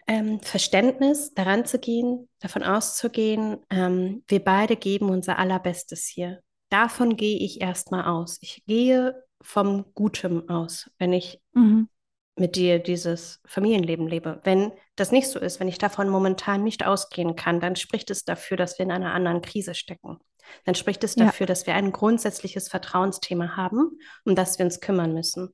[0.08, 6.40] ähm, Verständnis daran zu gehen, davon auszugehen, ähm, wir beide geben unser Allerbestes hier.
[6.70, 8.38] Davon gehe ich erstmal aus.
[8.40, 11.88] Ich gehe vom Gutem aus, wenn ich mhm.
[12.36, 14.40] mit dir dieses Familienleben lebe.
[14.44, 18.24] Wenn das nicht so ist, wenn ich davon momentan nicht ausgehen kann, dann spricht es
[18.24, 20.18] dafür, dass wir in einer anderen Krise stecken.
[20.64, 21.48] Dann spricht es dafür, ja.
[21.48, 25.50] dass wir ein grundsätzliches Vertrauensthema haben, um das wir uns kümmern müssen.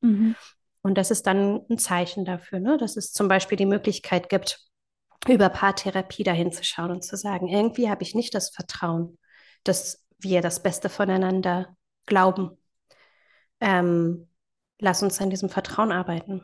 [0.00, 0.34] Mhm.
[0.82, 2.78] Und das ist dann ein Zeichen dafür, ne?
[2.78, 4.60] dass es zum Beispiel die Möglichkeit gibt,
[5.28, 9.18] über Paartherapie dahin zu schauen und zu sagen, irgendwie habe ich nicht das Vertrauen,
[9.64, 12.56] dass wir das Beste voneinander glauben
[13.60, 14.28] ähm,
[14.80, 16.42] lass uns an diesem Vertrauen arbeiten.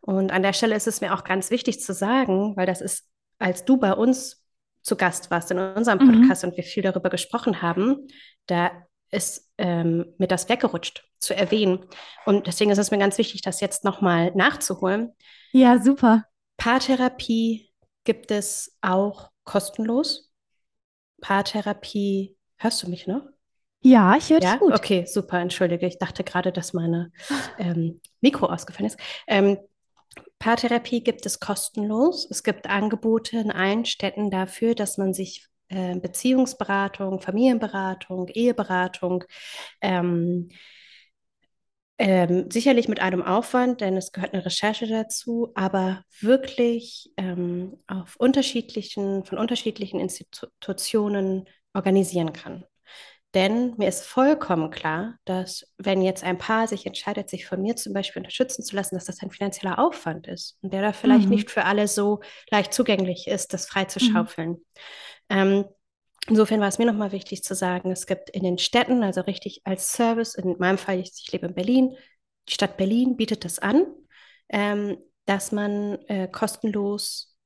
[0.00, 3.06] Und an der Stelle ist es mir auch ganz wichtig zu sagen, weil das ist,
[3.38, 4.44] als du bei uns
[4.82, 6.20] zu Gast warst in unserem mhm.
[6.20, 6.50] Podcast mhm.
[6.50, 8.08] und wir viel darüber gesprochen haben,
[8.46, 8.70] da
[9.10, 11.84] ist ähm, mir das weggerutscht zu erwähnen.
[12.26, 15.12] Und deswegen ist es mir ganz wichtig, das jetzt nochmal nachzuholen.
[15.52, 16.24] Ja, super.
[16.56, 17.70] Paartherapie
[18.04, 20.30] gibt es auch kostenlos.
[21.20, 23.22] Paartherapie, hörst du mich noch?
[23.80, 24.56] Ja, ich höre dich ja?
[24.56, 24.74] gut.
[24.74, 25.86] Okay, super, entschuldige.
[25.86, 27.12] Ich dachte gerade, dass meine
[27.58, 28.98] ähm, Mikro ausgefallen ist.
[29.26, 29.58] Ähm,
[30.38, 32.26] Paartherapie gibt es kostenlos.
[32.30, 39.24] Es gibt Angebote in allen Städten dafür, dass man sich äh, Beziehungsberatung, Familienberatung, Eheberatung,
[39.80, 40.48] ähm,
[41.98, 48.16] ähm, sicherlich mit einem Aufwand, denn es gehört eine Recherche dazu, aber wirklich ähm, auf
[48.16, 52.64] unterschiedlichen, von unterschiedlichen Institutionen organisieren kann.
[53.34, 57.76] Denn mir ist vollkommen klar, dass wenn jetzt ein Paar sich entscheidet, sich von mir
[57.76, 61.24] zum Beispiel unterstützen zu lassen, dass das ein finanzieller Aufwand ist und der da vielleicht
[61.24, 61.34] mhm.
[61.34, 64.50] nicht für alle so leicht zugänglich ist, das frei zu schaufeln.
[64.50, 64.64] Mhm.
[65.28, 65.64] Ähm,
[66.26, 69.62] insofern war es mir nochmal wichtig zu sagen, es gibt in den Städten, also richtig
[69.64, 71.96] als Service, in meinem Fall, ich, ich lebe in Berlin,
[72.48, 73.86] die Stadt Berlin bietet das an,
[74.48, 77.36] ähm, dass man äh, kostenlos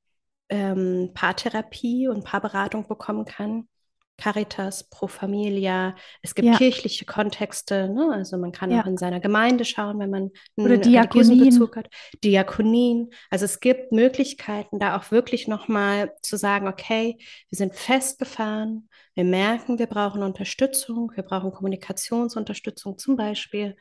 [0.49, 3.67] ähm, Paartherapie und Paarberatung bekommen kann
[4.17, 5.95] Caritas, Pro Familia.
[6.21, 6.57] Es gibt ja.
[6.57, 8.11] kirchliche Kontexte, ne?
[8.13, 8.81] also man kann ja.
[8.81, 11.89] auch in seiner Gemeinde schauen, wenn man einen Oder religiösen Bezug hat.
[12.23, 13.09] Diakonien.
[13.29, 17.17] Also es gibt Möglichkeiten, da auch wirklich nochmal zu sagen, okay,
[17.49, 23.75] wir sind festgefahren, wir merken, wir brauchen Unterstützung, wir brauchen Kommunikationsunterstützung zum Beispiel.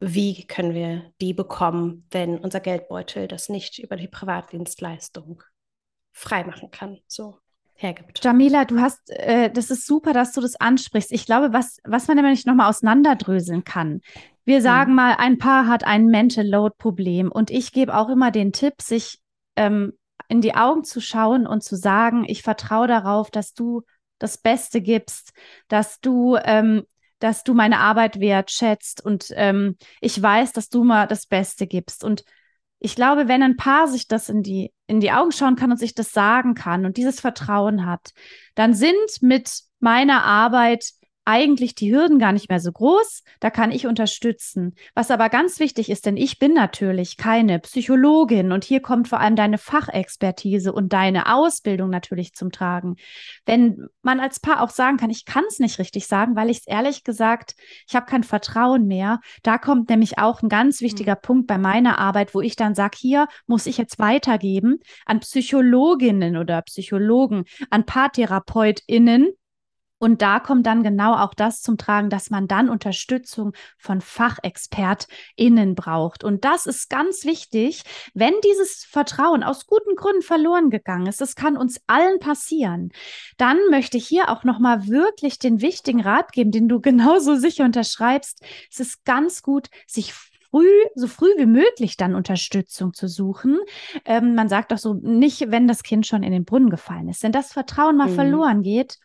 [0.00, 5.42] Wie können wir die bekommen, wenn unser Geldbeutel das nicht über die Privatdienstleistung
[6.12, 6.98] freimachen kann?
[7.06, 7.38] So
[7.74, 8.20] hergibt.
[8.22, 11.12] Jamila, du hast, äh, das ist super, dass du das ansprichst.
[11.12, 14.00] Ich glaube, was, was man nämlich nochmal auseinanderdröseln kann.
[14.44, 14.96] Wir sagen mhm.
[14.96, 18.82] mal, ein Paar hat ein Mental Load Problem und ich gebe auch immer den Tipp,
[18.82, 19.18] sich
[19.56, 19.92] ähm,
[20.28, 23.82] in die Augen zu schauen und zu sagen, ich vertraue darauf, dass du
[24.18, 25.32] das Beste gibst,
[25.68, 26.84] dass du ähm,
[27.24, 32.04] dass du meine Arbeit wertschätzt und ähm, ich weiß, dass du mal das Beste gibst.
[32.04, 32.24] Und
[32.84, 35.78] ich glaube, wenn ein Paar sich das in die, in die Augen schauen kann und
[35.78, 38.10] sich das sagen kann und dieses Vertrauen hat,
[38.54, 40.90] dann sind mit meiner Arbeit
[41.24, 44.74] eigentlich die Hürden gar nicht mehr so groß, da kann ich unterstützen.
[44.94, 49.20] Was aber ganz wichtig ist, denn ich bin natürlich keine Psychologin und hier kommt vor
[49.20, 52.96] allem deine Fachexpertise und deine Ausbildung natürlich zum Tragen.
[53.46, 56.58] Wenn man als Paar auch sagen kann, ich kann es nicht richtig sagen, weil ich
[56.58, 57.54] es ehrlich gesagt,
[57.88, 61.22] ich habe kein Vertrauen mehr, da kommt nämlich auch ein ganz wichtiger mhm.
[61.22, 66.36] Punkt bei meiner Arbeit, wo ich dann sage, hier muss ich jetzt weitergeben an Psychologinnen
[66.36, 69.28] oder Psychologen, an Paartherapeutinnen,
[70.04, 75.74] und da kommt dann genau auch das zum Tragen, dass man dann Unterstützung von FachexpertInnen
[75.74, 76.24] braucht.
[76.24, 81.22] Und das ist ganz wichtig, wenn dieses Vertrauen aus guten Gründen verloren gegangen ist.
[81.22, 82.92] Das kann uns allen passieren.
[83.38, 87.64] Dann möchte ich hier auch nochmal wirklich den wichtigen Rat geben, den du genauso sicher
[87.64, 88.44] unterschreibst.
[88.70, 93.58] Es ist ganz gut, sich früh, so früh wie möglich dann Unterstützung zu suchen.
[94.04, 97.22] Ähm, man sagt doch so, nicht, wenn das Kind schon in den Brunnen gefallen ist.
[97.22, 98.14] Wenn das Vertrauen mal mhm.
[98.16, 98.98] verloren geht,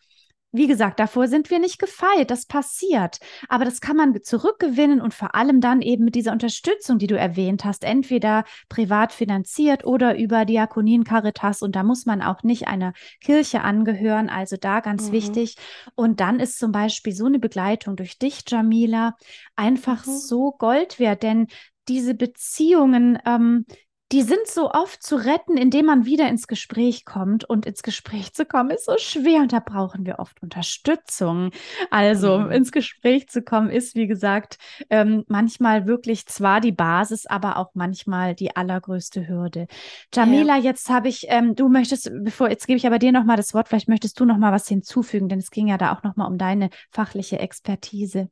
[0.52, 3.18] wie gesagt, davor sind wir nicht gefeit, das passiert.
[3.48, 7.16] Aber das kann man zurückgewinnen und vor allem dann eben mit dieser Unterstützung, die du
[7.16, 11.62] erwähnt hast, entweder privat finanziert oder über Diakonien Caritas.
[11.62, 14.28] Und da muss man auch nicht einer Kirche angehören.
[14.28, 15.12] Also da ganz mhm.
[15.12, 15.56] wichtig.
[15.94, 19.16] Und dann ist zum Beispiel so eine Begleitung durch dich, Jamila,
[19.54, 20.16] einfach mhm.
[20.16, 21.22] so Gold wert.
[21.22, 21.46] Denn
[21.86, 23.66] diese Beziehungen, ähm,
[24.12, 27.44] die sind so oft zu retten, indem man wieder ins Gespräch kommt.
[27.44, 31.50] Und ins Gespräch zu kommen ist so schwer und da brauchen wir oft Unterstützung.
[31.90, 32.50] Also mhm.
[32.50, 34.58] ins Gespräch zu kommen ist, wie gesagt,
[34.90, 39.68] ähm, manchmal wirklich zwar die Basis, aber auch manchmal die allergrößte Hürde.
[40.12, 40.64] Jamila, ja.
[40.64, 43.68] jetzt habe ich, ähm, du möchtest, bevor, jetzt gebe ich aber dir nochmal das Wort,
[43.68, 46.70] vielleicht möchtest du nochmal was hinzufügen, denn es ging ja da auch nochmal um deine
[46.90, 48.28] fachliche Expertise.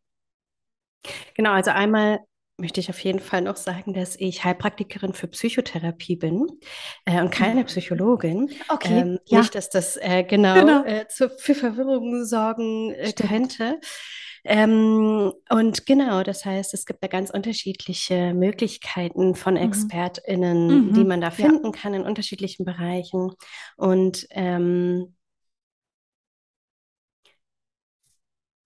[1.35, 2.19] Genau, also einmal
[2.59, 6.47] möchte ich auf jeden Fall noch sagen, dass ich Heilpraktikerin für Psychotherapie bin
[7.05, 7.64] äh, und keine.
[7.64, 8.51] Psychologin.
[8.68, 9.01] Okay.
[9.01, 9.38] Ähm, ja.
[9.38, 10.85] Nicht, dass das äh, genau, genau.
[10.85, 13.81] Äh, zu, für Verwirrung sorgen äh, könnte.
[14.44, 19.61] Ähm, und genau, das heißt, es gibt da ganz unterschiedliche Möglichkeiten von mhm.
[19.61, 20.94] ExpertInnen, mhm.
[20.94, 21.73] die man da finden ja.
[21.73, 23.33] kann in unterschiedlichen Bereichen.
[23.77, 25.14] Und ähm,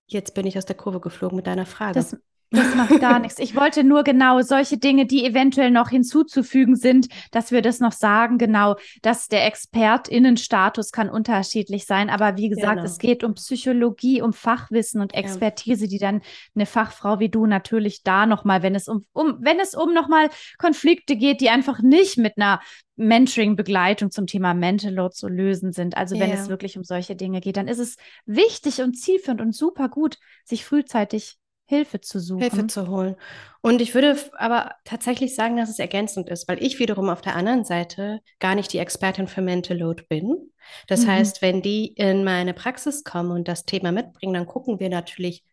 [0.06, 1.94] jetzt bin ich aus der Kurve geflogen mit deiner Frage.
[1.94, 2.16] Das,
[2.52, 3.38] das macht gar nichts.
[3.38, 7.92] Ich wollte nur genau solche Dinge, die eventuell noch hinzuzufügen sind, dass wir das noch
[7.92, 12.10] sagen, genau, dass der ExpertInnenstatus kann unterschiedlich sein.
[12.10, 12.84] Aber wie gesagt, genau.
[12.84, 15.90] es geht um Psychologie, um Fachwissen und Expertise, ja.
[15.90, 16.22] die dann
[16.54, 20.28] eine Fachfrau wie du natürlich da nochmal, wenn es um, um, wenn es um nochmal
[20.58, 22.60] Konflikte geht, die einfach nicht mit einer
[22.96, 25.96] Mentoring-Begleitung zum Thema Mental Load zu lösen sind.
[25.96, 26.36] Also wenn ja.
[26.36, 30.18] es wirklich um solche Dinge geht, dann ist es wichtig und zielführend und super gut,
[30.44, 32.42] sich frühzeitig Hilfe zu suchen.
[32.42, 33.16] Hilfe zu holen.
[33.60, 37.36] Und ich würde aber tatsächlich sagen, dass es ergänzend ist, weil ich wiederum auf der
[37.36, 40.52] anderen Seite gar nicht die Expertin für Mental Load bin.
[40.88, 41.10] Das mhm.
[41.10, 45.44] heißt, wenn die in meine Praxis kommen und das Thema mitbringen, dann gucken wir natürlich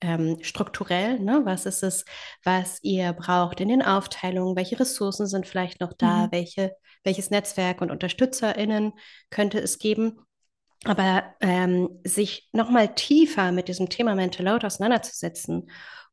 [0.00, 1.40] ähm, strukturell, ne?
[1.44, 2.04] was ist es,
[2.44, 6.32] was ihr braucht in den Aufteilungen, welche Ressourcen sind vielleicht noch da, mhm.
[6.32, 8.92] welche, welches Netzwerk und UnterstützerInnen
[9.30, 10.20] könnte es geben.
[10.88, 15.68] Aber ähm, sich nochmal tiefer mit diesem Thema Mental Load auseinanderzusetzen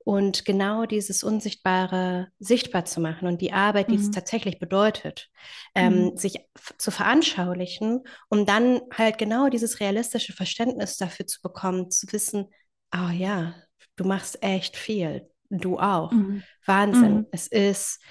[0.06, 4.04] und genau dieses Unsichtbare sichtbar zu machen und die Arbeit, die mhm.
[4.04, 5.30] es tatsächlich bedeutet,
[5.76, 6.18] ähm, mhm.
[6.18, 6.40] sich
[6.78, 12.48] zu veranschaulichen, um dann halt genau dieses realistische Verständnis dafür zu bekommen, zu wissen,
[12.94, 13.56] oh ja,
[13.96, 16.12] du machst echt viel, du auch.
[16.12, 16.44] Mhm.
[16.66, 17.16] Wahnsinn.
[17.16, 17.28] Mhm.
[17.32, 18.02] Es ist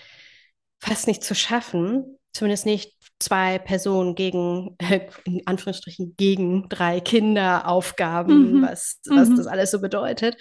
[0.81, 4.77] fast nicht zu schaffen, zumindest nicht zwei Personen gegen,
[5.25, 8.62] in Anführungsstrichen, gegen drei Kinder Aufgaben, mhm.
[8.62, 9.37] was, was mhm.
[9.37, 10.37] das alles so bedeutet.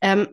[0.00, 0.28] Ähm,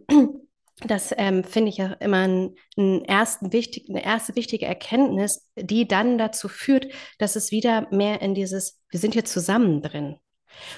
[0.83, 5.87] das ähm, finde ich ja immer ein, ein ersten wichtig, eine erste wichtige Erkenntnis, die
[5.87, 6.87] dann dazu führt,
[7.19, 10.17] dass es wieder mehr in dieses, wir sind hier zusammen drin.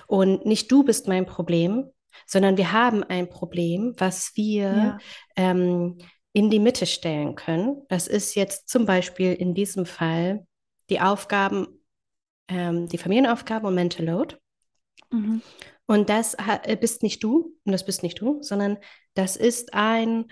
[0.08, 1.90] Und nicht du bist mein Problem,
[2.26, 4.98] sondern wir haben ein Problem, was wir ja.
[5.36, 5.98] ähm,
[6.34, 7.84] in die Mitte stellen können.
[7.90, 10.46] Das ist jetzt zum Beispiel in diesem Fall
[10.90, 11.68] die Aufgaben,
[12.48, 14.38] ähm, die Familienaufgaben und Mental Load.
[15.12, 15.42] Mhm.
[15.86, 18.78] Und das äh, bist nicht du, und das bist nicht du, sondern
[19.14, 20.26] das ist ein,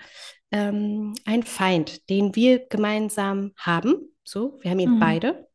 [0.50, 4.14] ähm, ein Feind, den wir gemeinsam haben.
[4.24, 5.00] So, wir haben ihn mhm.
[5.00, 5.48] beide.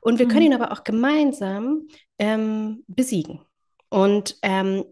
[0.00, 0.30] Und wir mhm.
[0.30, 1.86] können ihn aber auch gemeinsam
[2.18, 3.40] ähm, besiegen.
[3.90, 4.84] Und ähm,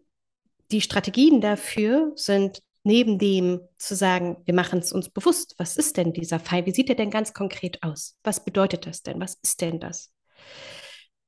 [0.71, 5.97] die Strategien dafür sind neben dem zu sagen, wir machen es uns bewusst, was ist
[5.97, 6.66] denn dieser Fall?
[6.66, 8.19] Wie sieht er denn ganz konkret aus?
[8.25, 9.21] Was bedeutet das denn?
[9.21, 10.12] Was ist denn das?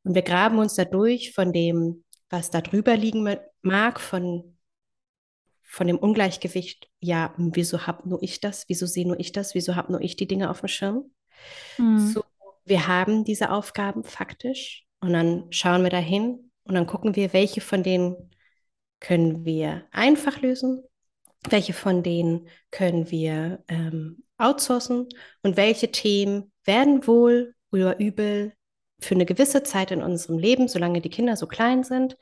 [0.05, 4.53] Und wir graben uns dadurch von dem, was da drüber liegen mag, von
[5.73, 9.75] von dem Ungleichgewicht, ja, wieso habe nur ich das, wieso sehe nur ich das, wieso
[9.75, 11.11] habe nur ich die Dinge auf dem Schirm.
[11.79, 11.99] Mhm.
[11.99, 12.25] So,
[12.67, 17.63] wir haben diese Aufgaben faktisch und dann schauen wir dahin und dann gucken wir, welche
[17.63, 18.31] von denen
[19.01, 20.85] können wir einfach lösen,
[21.49, 25.09] welche von denen können wir ähm, outsourcen
[25.43, 28.53] und welche Themen werden wohl oder übel
[29.01, 32.17] für eine gewisse Zeit in unserem Leben, solange die Kinder so klein sind,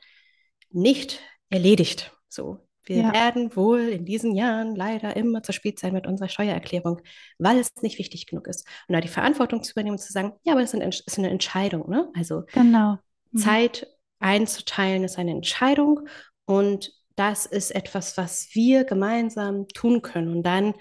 [0.71, 2.11] nicht erledigt.
[2.27, 3.13] So, wir ja.
[3.13, 7.01] werden wohl in diesen Jahren leider immer zur Spiel sein mit unserer Steuererklärung,
[7.37, 8.65] weil es nicht wichtig genug ist.
[8.87, 11.89] Und da die Verantwortung zu übernehmen und zu sagen, ja, aber das ist eine Entscheidung,
[11.89, 12.09] ne?
[12.15, 12.97] Also genau.
[13.31, 13.37] Mhm.
[13.37, 13.87] Zeit
[14.19, 16.07] einzuteilen ist eine Entscheidung
[16.45, 20.37] und das ist etwas, was wir gemeinsam tun können.
[20.37, 20.73] Und dann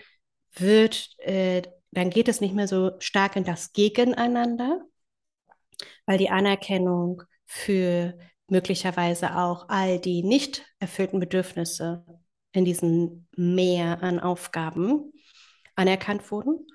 [0.55, 4.81] wird, äh, dann geht es nicht mehr so stark in das Gegeneinander,
[6.07, 8.17] weil die Anerkennung für
[8.49, 12.05] möglicherweise auch all die nicht erfüllten Bedürfnisse
[12.53, 15.13] in diesem Meer an Aufgaben
[15.77, 16.67] anerkannt wurden,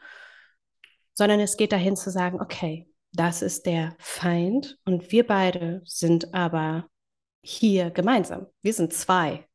[1.14, 6.34] sondern es geht dahin zu sagen, okay, das ist der Feind und wir beide sind
[6.34, 6.90] aber
[7.46, 8.48] hier gemeinsam.
[8.62, 9.48] Wir sind zwei.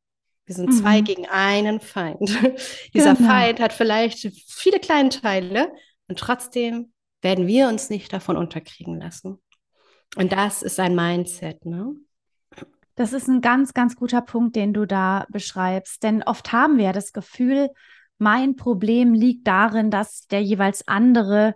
[0.45, 0.73] Wir sind mhm.
[0.73, 2.19] zwei gegen einen Feind.
[2.93, 3.29] Dieser genau.
[3.29, 5.71] Feind hat vielleicht viele kleine Teile
[6.07, 9.41] und trotzdem werden wir uns nicht davon unterkriegen lassen.
[10.15, 11.93] Und das ist ein Mindset, ne?
[12.95, 16.03] Das ist ein ganz, ganz guter Punkt, den du da beschreibst.
[16.03, 17.69] Denn oft haben wir ja das Gefühl,
[18.17, 21.55] mein Problem liegt darin, dass der jeweils andere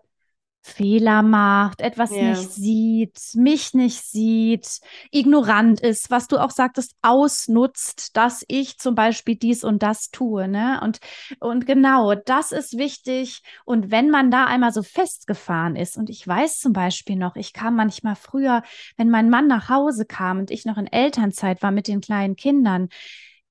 [0.66, 2.32] Fehler macht, etwas yeah.
[2.32, 4.80] nicht sieht, mich nicht sieht,
[5.12, 10.48] ignorant ist, was du auch sagtest, ausnutzt, dass ich zum Beispiel dies und das tue.
[10.48, 10.82] Ne?
[10.84, 11.00] Und,
[11.40, 13.44] und genau, das ist wichtig.
[13.64, 17.54] Und wenn man da einmal so festgefahren ist, und ich weiß zum Beispiel noch, ich
[17.54, 18.64] kam manchmal früher,
[18.98, 22.36] wenn mein Mann nach Hause kam und ich noch in Elternzeit war mit den kleinen
[22.36, 22.90] Kindern,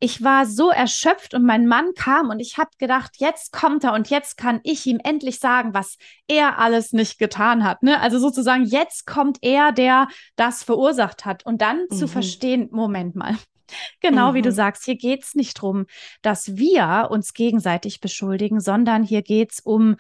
[0.05, 3.95] ich war so erschöpft und mein Mann kam und ich habe gedacht, jetzt kommt er
[3.95, 5.97] und jetzt kann ich ihm endlich sagen, was
[6.29, 7.83] er alles nicht getan hat.
[7.83, 7.99] Ne?
[7.99, 11.47] Also sozusagen, jetzt kommt er, der das verursacht hat.
[11.47, 11.97] Und dann mhm.
[11.97, 13.35] zu verstehen, Moment mal.
[14.01, 14.35] Genau mhm.
[14.35, 14.55] wie du mhm.
[14.55, 15.87] sagst, hier geht es nicht darum,
[16.21, 19.97] dass wir uns gegenseitig beschuldigen, sondern hier geht es um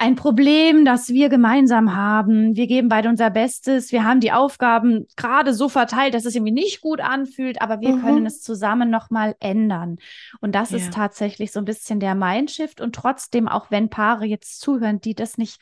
[0.00, 2.56] ein Problem, das wir gemeinsam haben.
[2.56, 3.92] Wir geben beide unser Bestes.
[3.92, 7.96] Wir haben die Aufgaben gerade so verteilt, dass es irgendwie nicht gut anfühlt, aber wir
[7.96, 8.00] mhm.
[8.00, 9.98] können es zusammen nochmal ändern.
[10.40, 10.78] Und das ja.
[10.78, 12.80] ist tatsächlich so ein bisschen der Mindshift.
[12.80, 15.60] Und trotzdem, auch wenn Paare jetzt zuhören, die das nicht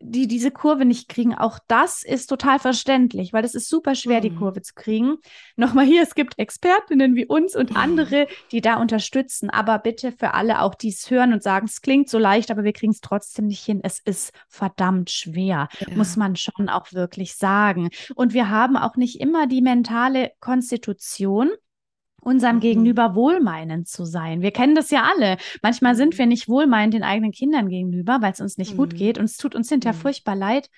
[0.00, 4.18] die diese Kurve nicht kriegen, auch das ist total verständlich, weil es ist super schwer,
[4.18, 4.22] mhm.
[4.22, 5.16] die Kurve zu kriegen.
[5.56, 7.76] Nochmal hier, es gibt Expertinnen wie uns und mhm.
[7.76, 9.50] andere, die da unterstützen.
[9.50, 12.64] Aber bitte für alle auch, die es hören und sagen, es klingt so leicht, aber
[12.64, 13.80] wir kriegen es trotzdem nicht hin.
[13.82, 15.96] Es ist verdammt schwer, ja.
[15.96, 17.90] muss man schon auch wirklich sagen.
[18.14, 21.50] Und wir haben auch nicht immer die mentale Konstitution,
[22.20, 22.60] unserem mhm.
[22.60, 24.42] Gegenüber wohlmeinend zu sein.
[24.42, 25.36] Wir kennen das ja alle.
[25.62, 26.18] Manchmal sind mhm.
[26.18, 28.78] wir nicht wohlmeinend den eigenen Kindern gegenüber, weil es uns nicht mhm.
[28.78, 30.02] gut geht und es tut uns hinterher mhm.
[30.02, 30.70] furchtbar leid.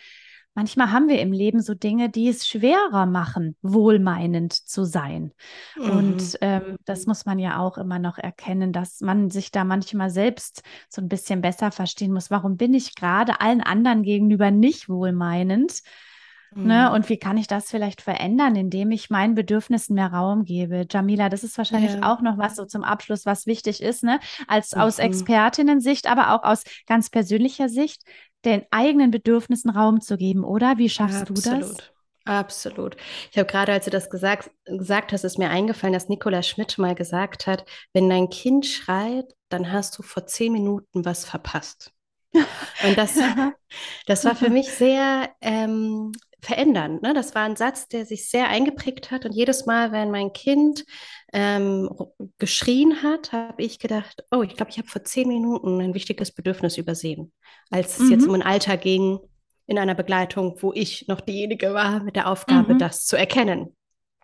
[0.54, 5.32] Manchmal haben wir im Leben so Dinge, die es schwerer machen, wohlmeinend zu sein.
[5.76, 5.90] Mhm.
[5.90, 10.10] Und ähm, das muss man ja auch immer noch erkennen, dass man sich da manchmal
[10.10, 12.30] selbst so ein bisschen besser verstehen muss.
[12.30, 15.82] Warum bin ich gerade allen anderen gegenüber nicht wohlmeinend?
[16.54, 16.86] Ne?
[16.88, 16.94] Mhm.
[16.94, 20.86] Und wie kann ich das vielleicht verändern, indem ich meinen Bedürfnissen mehr Raum gebe?
[20.90, 22.12] Jamila, das ist wahrscheinlich ja.
[22.12, 24.18] auch noch was so zum Abschluss, was wichtig ist, ne?
[24.48, 24.82] Als mhm.
[24.82, 28.02] aus Expertinnen-Sicht, aber auch aus ganz persönlicher Sicht,
[28.44, 30.78] den eigenen Bedürfnissen Raum zu geben, oder?
[30.78, 31.46] Wie schaffst Absolut.
[31.46, 31.92] du das?
[32.24, 32.96] Absolut.
[33.30, 36.78] Ich habe gerade, als du das gesagt, gesagt hast, ist mir eingefallen, dass Nicola Schmidt
[36.78, 41.92] mal gesagt hat, wenn dein Kind schreit, dann hast du vor zehn Minuten was verpasst.
[42.32, 43.14] Und das,
[44.06, 46.98] das war für mich sehr ähm, verändern.
[47.02, 47.14] Ne?
[47.14, 49.24] Das war ein Satz, der sich sehr eingeprägt hat.
[49.24, 50.84] Und jedes Mal, wenn mein Kind
[51.32, 51.90] ähm,
[52.38, 56.32] geschrien hat, habe ich gedacht, oh, ich glaube, ich habe vor zehn Minuten ein wichtiges
[56.32, 57.32] Bedürfnis übersehen,
[57.70, 58.10] als es mhm.
[58.12, 59.18] jetzt um ein Alter ging
[59.66, 62.78] in einer Begleitung, wo ich noch diejenige war mit der Aufgabe, mhm.
[62.78, 63.76] das zu erkennen.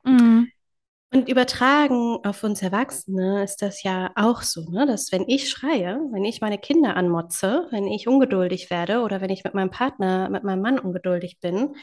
[0.04, 0.48] Mhm.
[1.12, 4.86] Und übertragen auf uns Erwachsene ist das ja auch so, ne?
[4.86, 9.30] dass wenn ich schreie, wenn ich meine Kinder anmotze, wenn ich ungeduldig werde oder wenn
[9.30, 11.76] ich mit meinem Partner, mit meinem Mann ungeduldig bin,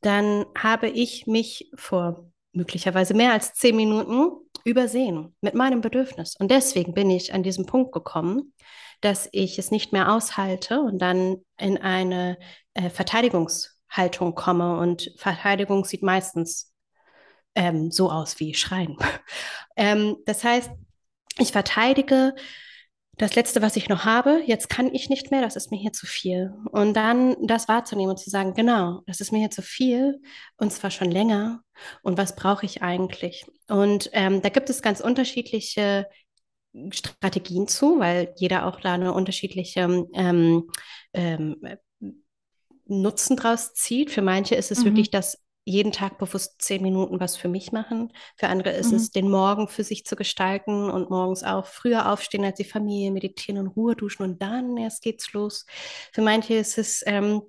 [0.00, 4.30] dann habe ich mich vor möglicherweise mehr als zehn Minuten
[4.64, 6.36] übersehen mit meinem Bedürfnis.
[6.38, 8.52] Und deswegen bin ich an diesem Punkt gekommen,
[9.00, 12.38] dass ich es nicht mehr aushalte und dann in eine
[12.74, 14.78] äh, Verteidigungshaltung komme.
[14.78, 16.69] Und Verteidigung sieht meistens
[17.54, 18.96] ähm, so aus wie Schreien.
[19.76, 20.70] ähm, das heißt,
[21.38, 22.34] ich verteidige
[23.20, 25.92] das Letzte, was ich noch habe, jetzt kann ich nicht mehr, das ist mir hier
[25.92, 26.54] zu viel.
[26.70, 30.22] Und dann das wahrzunehmen und zu sagen, genau, das ist mir hier zu viel
[30.56, 31.62] und zwar schon länger.
[32.02, 33.44] Und was brauche ich eigentlich?
[33.68, 36.06] Und ähm, da gibt es ganz unterschiedliche
[36.92, 40.70] Strategien zu, weil jeder auch da eine unterschiedliche ähm,
[41.12, 41.56] ähm,
[42.86, 44.10] Nutzen draus zieht.
[44.10, 44.84] Für manche ist es mhm.
[44.86, 45.38] wirklich das
[45.70, 48.12] jeden Tag bewusst zehn Minuten was für mich machen.
[48.36, 48.96] Für andere ist mhm.
[48.96, 53.10] es, den Morgen für sich zu gestalten und morgens auch früher aufstehen als die Familie,
[53.10, 55.66] meditieren und Ruhe duschen und dann erst geht's los.
[56.12, 57.42] Für manche ist es, ähm,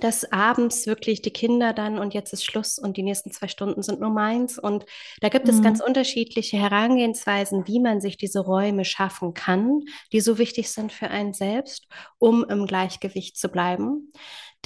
[0.00, 3.82] dass abends wirklich die Kinder dann und jetzt ist Schluss und die nächsten zwei Stunden
[3.82, 4.58] sind nur meins.
[4.58, 4.84] Und
[5.20, 5.52] da gibt mhm.
[5.52, 9.82] es ganz unterschiedliche Herangehensweisen, wie man sich diese Räume schaffen kann,
[10.12, 11.86] die so wichtig sind für einen selbst,
[12.18, 14.10] um im Gleichgewicht zu bleiben.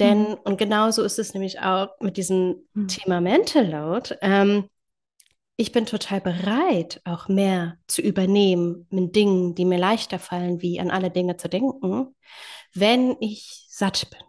[0.01, 0.37] Denn, mhm.
[0.43, 2.87] und genauso ist es nämlich auch mit diesem mhm.
[2.87, 4.15] Thema Mental Load.
[4.21, 4.67] Ähm,
[5.57, 10.79] ich bin total bereit, auch mehr zu übernehmen mit Dingen, die mir leichter fallen, wie
[10.79, 12.15] an alle Dinge zu denken,
[12.73, 14.21] wenn ich satt bin,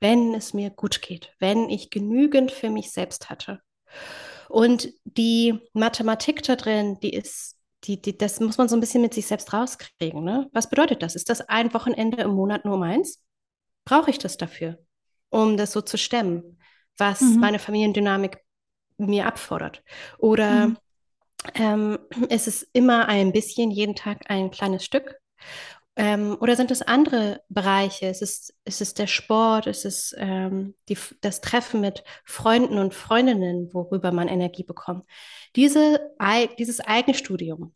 [0.00, 3.60] wenn es mir gut geht, wenn ich genügend für mich selbst hatte.
[4.48, 9.02] Und die Mathematik da drin, die ist, die, die, das muss man so ein bisschen
[9.02, 10.24] mit sich selbst rauskriegen.
[10.24, 10.48] Ne?
[10.52, 11.14] Was bedeutet das?
[11.14, 13.22] Ist das ein Wochenende im Monat nur meins?
[13.84, 14.78] Brauche ich das dafür?
[15.30, 16.58] Um das so zu stemmen,
[16.98, 17.40] was mhm.
[17.40, 18.38] meine Familiendynamik
[18.98, 19.82] mir abfordert?
[20.18, 20.76] Oder mhm.
[21.54, 25.16] ähm, ist es immer ein bisschen, jeden Tag ein kleines Stück?
[25.96, 28.06] Ähm, oder sind es andere Bereiche?
[28.06, 29.66] Ist es, ist es der Sport?
[29.66, 35.04] Ist es ähm, die, das Treffen mit Freunden und Freundinnen, worüber man Energie bekommt?
[35.56, 36.00] Diese,
[36.58, 37.74] dieses Eigenstudium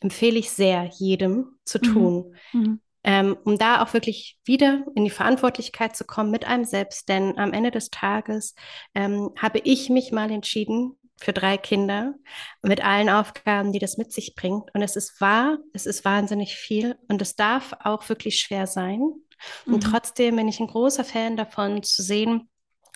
[0.00, 1.82] empfehle ich sehr jedem zu mhm.
[1.82, 2.36] tun.
[2.52, 7.08] Mhm ähm, um da auch wirklich wieder in die Verantwortlichkeit zu kommen mit einem selbst.
[7.08, 8.54] Denn am Ende des Tages
[8.94, 12.14] ähm, habe ich mich mal entschieden für drei Kinder
[12.62, 14.74] mit allen Aufgaben, die das mit sich bringt.
[14.74, 19.00] Und es ist wahr, es ist wahnsinnig viel und es darf auch wirklich schwer sein.
[19.66, 19.74] Mhm.
[19.74, 22.48] Und trotzdem bin ich ein großer Fan davon zu sehen,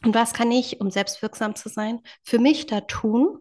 [0.05, 3.39] und was kann ich, um selbstwirksam zu sein, für mich da tun,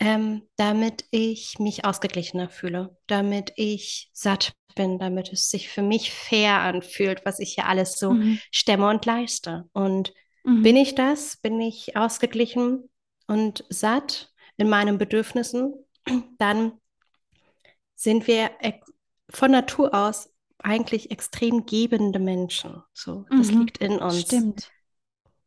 [0.00, 6.10] ähm, damit ich mich ausgeglichener fühle, damit ich satt bin, damit es sich für mich
[6.10, 8.40] fair anfühlt, was ich hier alles so mhm.
[8.50, 9.68] stemme und leiste.
[9.72, 10.62] Und mhm.
[10.62, 11.36] bin ich das?
[11.36, 12.88] Bin ich ausgeglichen
[13.26, 15.74] und satt in meinen Bedürfnissen?
[16.38, 16.72] Dann
[17.94, 18.50] sind wir
[19.28, 22.82] von Natur aus eigentlich extrem gebende Menschen.
[22.94, 23.60] So, das mhm.
[23.60, 24.22] liegt in uns.
[24.22, 24.70] Stimmt.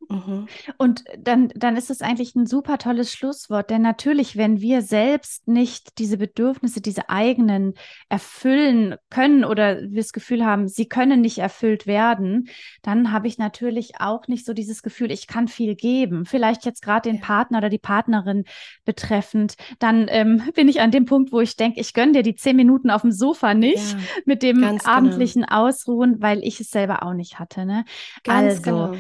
[0.09, 0.47] Mhm.
[0.77, 5.47] Und dann, dann ist es eigentlich ein super tolles Schlusswort, denn natürlich, wenn wir selbst
[5.47, 7.73] nicht diese Bedürfnisse, diese eigenen
[8.09, 12.49] erfüllen können oder wir das Gefühl haben, sie können nicht erfüllt werden,
[12.81, 16.25] dann habe ich natürlich auch nicht so dieses Gefühl, ich kann viel geben.
[16.25, 18.45] Vielleicht jetzt gerade den Partner oder die Partnerin
[18.85, 22.35] betreffend, dann ähm, bin ich an dem Punkt, wo ich denke, ich gönne dir die
[22.35, 24.83] zehn Minuten auf dem Sofa nicht ja, mit dem genau.
[24.83, 25.67] abendlichen genau.
[25.67, 27.65] Ausruhen, weil ich es selber auch nicht hatte.
[27.65, 27.85] Ne?
[28.23, 28.95] Ganz also, genau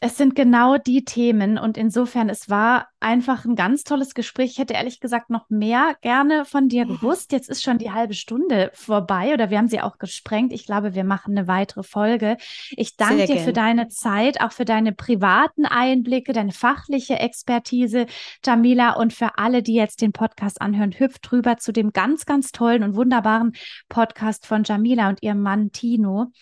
[0.00, 4.52] es sind genau die Themen und insofern, es war einfach ein ganz tolles Gespräch.
[4.52, 7.32] Ich hätte ehrlich gesagt noch mehr gerne von dir gewusst.
[7.32, 10.52] Jetzt ist schon die halbe Stunde vorbei oder wir haben sie auch gesprengt.
[10.52, 12.36] Ich glaube, wir machen eine weitere Folge.
[12.70, 18.06] Ich danke dir für deine Zeit, auch für deine privaten Einblicke, deine fachliche Expertise,
[18.44, 18.92] Jamila.
[18.92, 22.82] Und für alle, die jetzt den Podcast anhören, hüpft rüber zu dem ganz, ganz tollen
[22.82, 23.52] und wunderbaren
[23.88, 26.32] Podcast von Jamila und ihrem Mann Tino.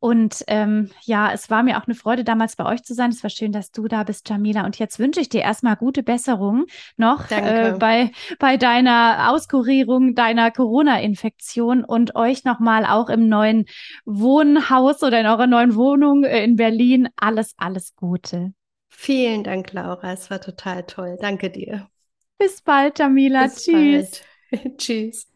[0.00, 3.05] Und ähm, ja, es war mir auch eine Freude, damals bei euch zu sein.
[3.10, 4.64] Es war schön, dass du da bist, Jamila.
[4.64, 10.50] Und jetzt wünsche ich dir erstmal gute Besserung noch äh, bei, bei deiner Auskurierung deiner
[10.50, 13.66] Corona-Infektion und euch nochmal auch im neuen
[14.04, 18.52] Wohnhaus oder in eurer neuen Wohnung äh, in Berlin alles, alles Gute.
[18.88, 20.12] Vielen Dank, Laura.
[20.12, 21.18] Es war total toll.
[21.20, 21.88] Danke dir.
[22.38, 23.44] Bis bald, Jamila.
[23.44, 24.22] Bis Tschüss.
[24.50, 24.78] Bald.
[24.78, 25.26] Tschüss.